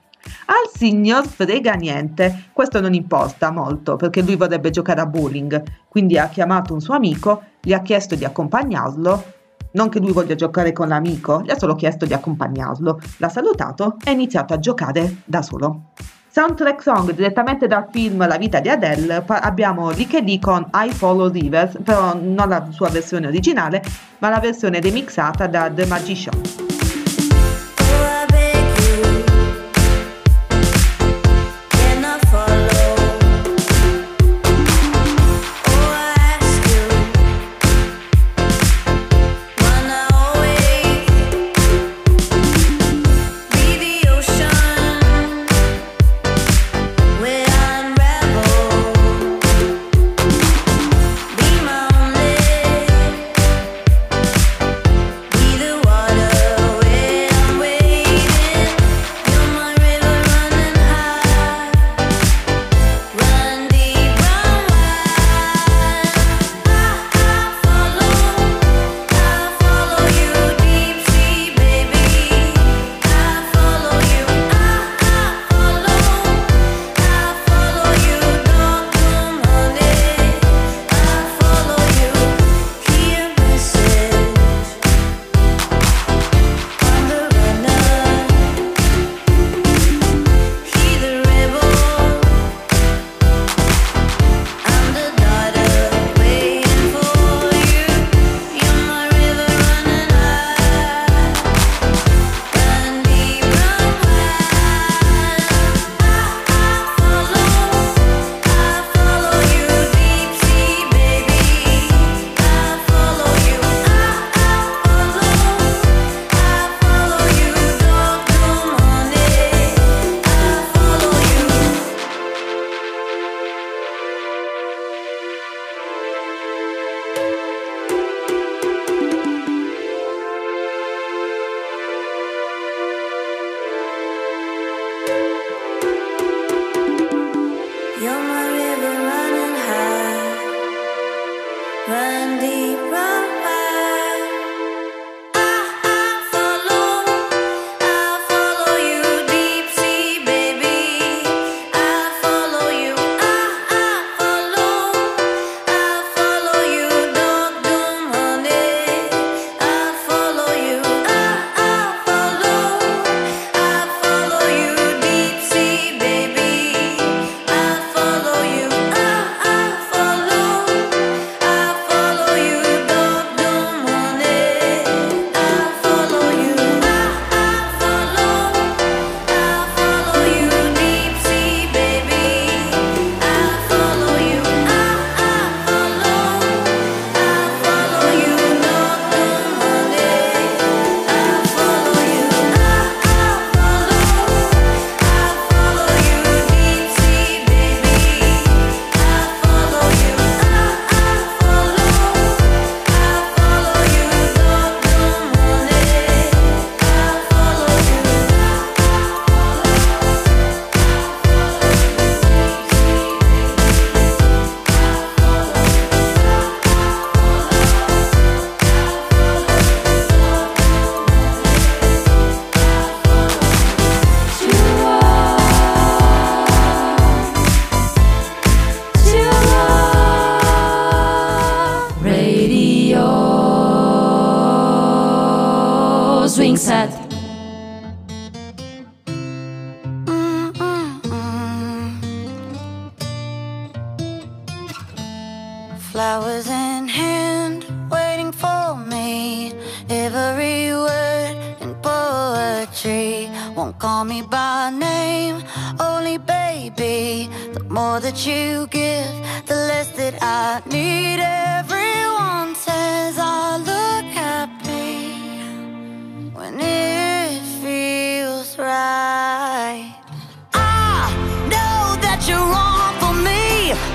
Al 0.45 0.69
signor 0.73 1.25
frega 1.25 1.73
niente, 1.73 2.49
questo 2.53 2.79
non 2.81 2.93
importa 2.93 3.51
molto 3.51 3.95
perché 3.95 4.21
lui 4.21 4.35
vorrebbe 4.35 4.69
giocare 4.69 5.01
a 5.01 5.05
bowling, 5.05 5.63
quindi 5.87 6.17
ha 6.17 6.27
chiamato 6.27 6.73
un 6.73 6.81
suo 6.81 6.95
amico, 6.95 7.43
gli 7.61 7.73
ha 7.73 7.81
chiesto 7.81 8.15
di 8.15 8.25
accompagnarlo, 8.25 9.33
non 9.71 9.89
che 9.89 9.99
lui 9.99 10.11
voglia 10.11 10.35
giocare 10.35 10.71
con 10.71 10.87
l'amico, 10.87 11.41
gli 11.41 11.51
ha 11.51 11.57
solo 11.57 11.75
chiesto 11.75 12.05
di 12.05 12.13
accompagnarlo, 12.13 12.99
l'ha 13.17 13.29
salutato 13.29 13.97
e 14.03 14.09
ha 14.09 14.13
iniziato 14.13 14.53
a 14.53 14.59
giocare 14.59 15.17
da 15.25 15.41
solo. 15.41 15.91
Soundtrack 16.37 16.83
song 16.83 17.11
direttamente 17.13 17.65
dal 17.65 17.87
film 17.91 18.27
La 18.27 18.37
vita 18.37 18.59
di 18.59 18.69
Adele 18.69 19.21
pa- 19.21 19.39
abbiamo 19.39 19.89
Lick 19.89 20.39
con 20.39 20.69
I 20.71 20.91
Follow 20.91 21.31
Rivers, 21.31 21.79
però 21.83 22.13
non 22.13 22.47
la 22.47 22.67
sua 22.69 22.89
versione 22.89 23.25
originale, 23.25 23.81
ma 24.19 24.29
la 24.29 24.39
versione 24.39 24.79
remixata 24.79 25.47
da 25.47 25.67
The 25.67 25.87
Magician. 25.87 26.66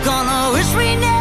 Gonna 0.05 0.53
wish 0.53 0.74
we 0.74 0.97
never 0.97 1.12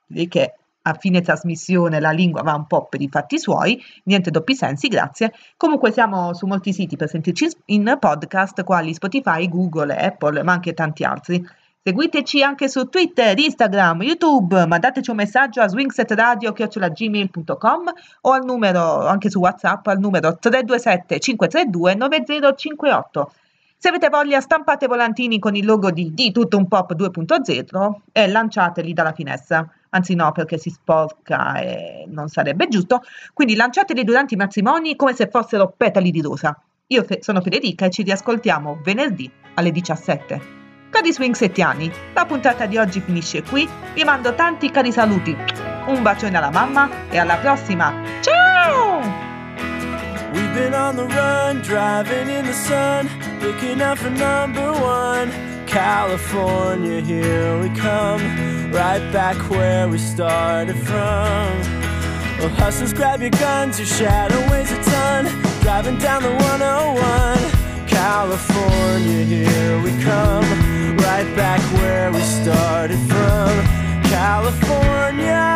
Direi 0.08 0.28
che 0.28 0.54
a 0.86 0.94
fine 0.94 1.20
trasmissione 1.20 2.00
la 2.00 2.10
lingua 2.10 2.40
va 2.42 2.54
un 2.54 2.66
po' 2.66 2.86
per 2.86 3.02
i 3.02 3.08
fatti 3.08 3.38
suoi, 3.38 3.80
niente 4.04 4.30
doppi 4.30 4.54
sensi, 4.54 4.88
grazie. 4.88 5.32
Comunque 5.56 5.92
siamo 5.92 6.32
su 6.32 6.46
molti 6.46 6.72
siti 6.72 6.96
per 6.96 7.08
sentirci 7.08 7.48
in 7.66 7.96
podcast, 7.98 8.64
quali 8.64 8.94
Spotify, 8.94 9.48
Google, 9.48 9.96
Apple, 9.96 10.42
ma 10.42 10.52
anche 10.52 10.72
tanti 10.74 11.04
altri. 11.04 11.44
Seguiteci 11.82 12.42
anche 12.42 12.68
su 12.68 12.88
Twitter, 12.88 13.38
Instagram, 13.38 14.02
YouTube, 14.02 14.66
mandateci 14.66 15.10
un 15.10 15.16
messaggio 15.16 15.60
a 15.60 15.68
swingsetradio.gmail.com 15.68 17.92
o 18.22 18.32
al 18.32 18.44
numero, 18.44 19.06
anche 19.06 19.30
su 19.30 19.38
WhatsApp, 19.38 19.86
al 19.86 20.00
numero 20.00 20.36
327 20.36 21.20
532 21.20 21.94
9058. 21.94 23.30
Se 23.78 23.88
avete 23.88 24.08
voglia, 24.08 24.40
stampate 24.40 24.86
volantini 24.86 25.38
con 25.38 25.54
il 25.54 25.64
logo 25.64 25.90
di 25.90 26.12
Di 26.12 26.32
Tutto 26.32 26.56
Un 26.56 26.66
Pop 26.66 26.94
2.0 26.94 27.90
e 28.10 28.26
lanciateli 28.26 28.92
dalla 28.92 29.12
finestra. 29.12 29.64
Anzi 29.96 30.14
no, 30.14 30.30
perché 30.30 30.58
si 30.58 30.68
sporca 30.68 31.58
e 31.58 32.04
non 32.06 32.28
sarebbe 32.28 32.68
giusto. 32.68 33.00
Quindi 33.32 33.56
lanciateli 33.56 34.04
durante 34.04 34.34
i 34.34 34.36
matrimoni 34.36 34.94
come 34.94 35.14
se 35.14 35.28
fossero 35.28 35.72
petali 35.74 36.10
di 36.10 36.20
rosa. 36.20 36.54
Io 36.88 37.06
sono 37.20 37.40
Federica 37.40 37.86
e 37.86 37.90
ci 37.90 38.02
riascoltiamo 38.02 38.80
venerdì 38.84 39.30
alle 39.54 39.70
17. 39.72 40.54
Cari 40.90 41.12
swingsettiani, 41.12 41.90
la 42.12 42.26
puntata 42.26 42.66
di 42.66 42.76
oggi 42.76 43.00
finisce 43.00 43.42
qui. 43.42 43.66
Vi 43.94 44.04
mando 44.04 44.34
tanti 44.34 44.70
cari 44.70 44.92
saluti. 44.92 45.34
Un 45.86 46.02
bacione 46.02 46.36
alla 46.36 46.50
mamma 46.50 47.08
e 47.08 47.16
alla 47.16 47.36
prossima. 47.36 47.92
Ciao! 48.20 49.00
We've 50.32 50.52
been 50.52 50.74
on 50.74 50.96
the 50.96 51.06
run, 51.06 51.62
driving 51.62 52.28
in 52.28 52.44
the 52.44 52.52
sun, 52.52 53.08
looking 53.40 53.80
out 53.80 53.96
for 53.96 54.10
number 54.10 54.70
one. 54.72 55.55
California, 55.66 57.00
here 57.00 57.60
we 57.60 57.68
come, 57.70 58.20
right 58.70 59.02
back 59.12 59.36
where 59.50 59.88
we 59.88 59.98
started 59.98 60.76
from. 60.76 61.60
Well, 62.38 62.48
hustlers, 62.50 62.92
grab 62.92 63.20
your 63.20 63.30
guns, 63.30 63.78
your 63.78 63.86
shadow 63.86 64.38
weighs 64.50 64.70
a 64.70 64.82
ton, 64.82 65.24
driving 65.62 65.98
down 65.98 66.22
the 66.22 66.30
101. 66.30 67.86
California, 67.88 69.24
here 69.24 69.82
we 69.82 69.90
come, 70.02 70.44
right 70.98 71.28
back 71.36 71.60
where 71.80 72.12
we 72.12 72.20
started 72.20 72.98
from. 73.08 73.48
California. 74.04 75.55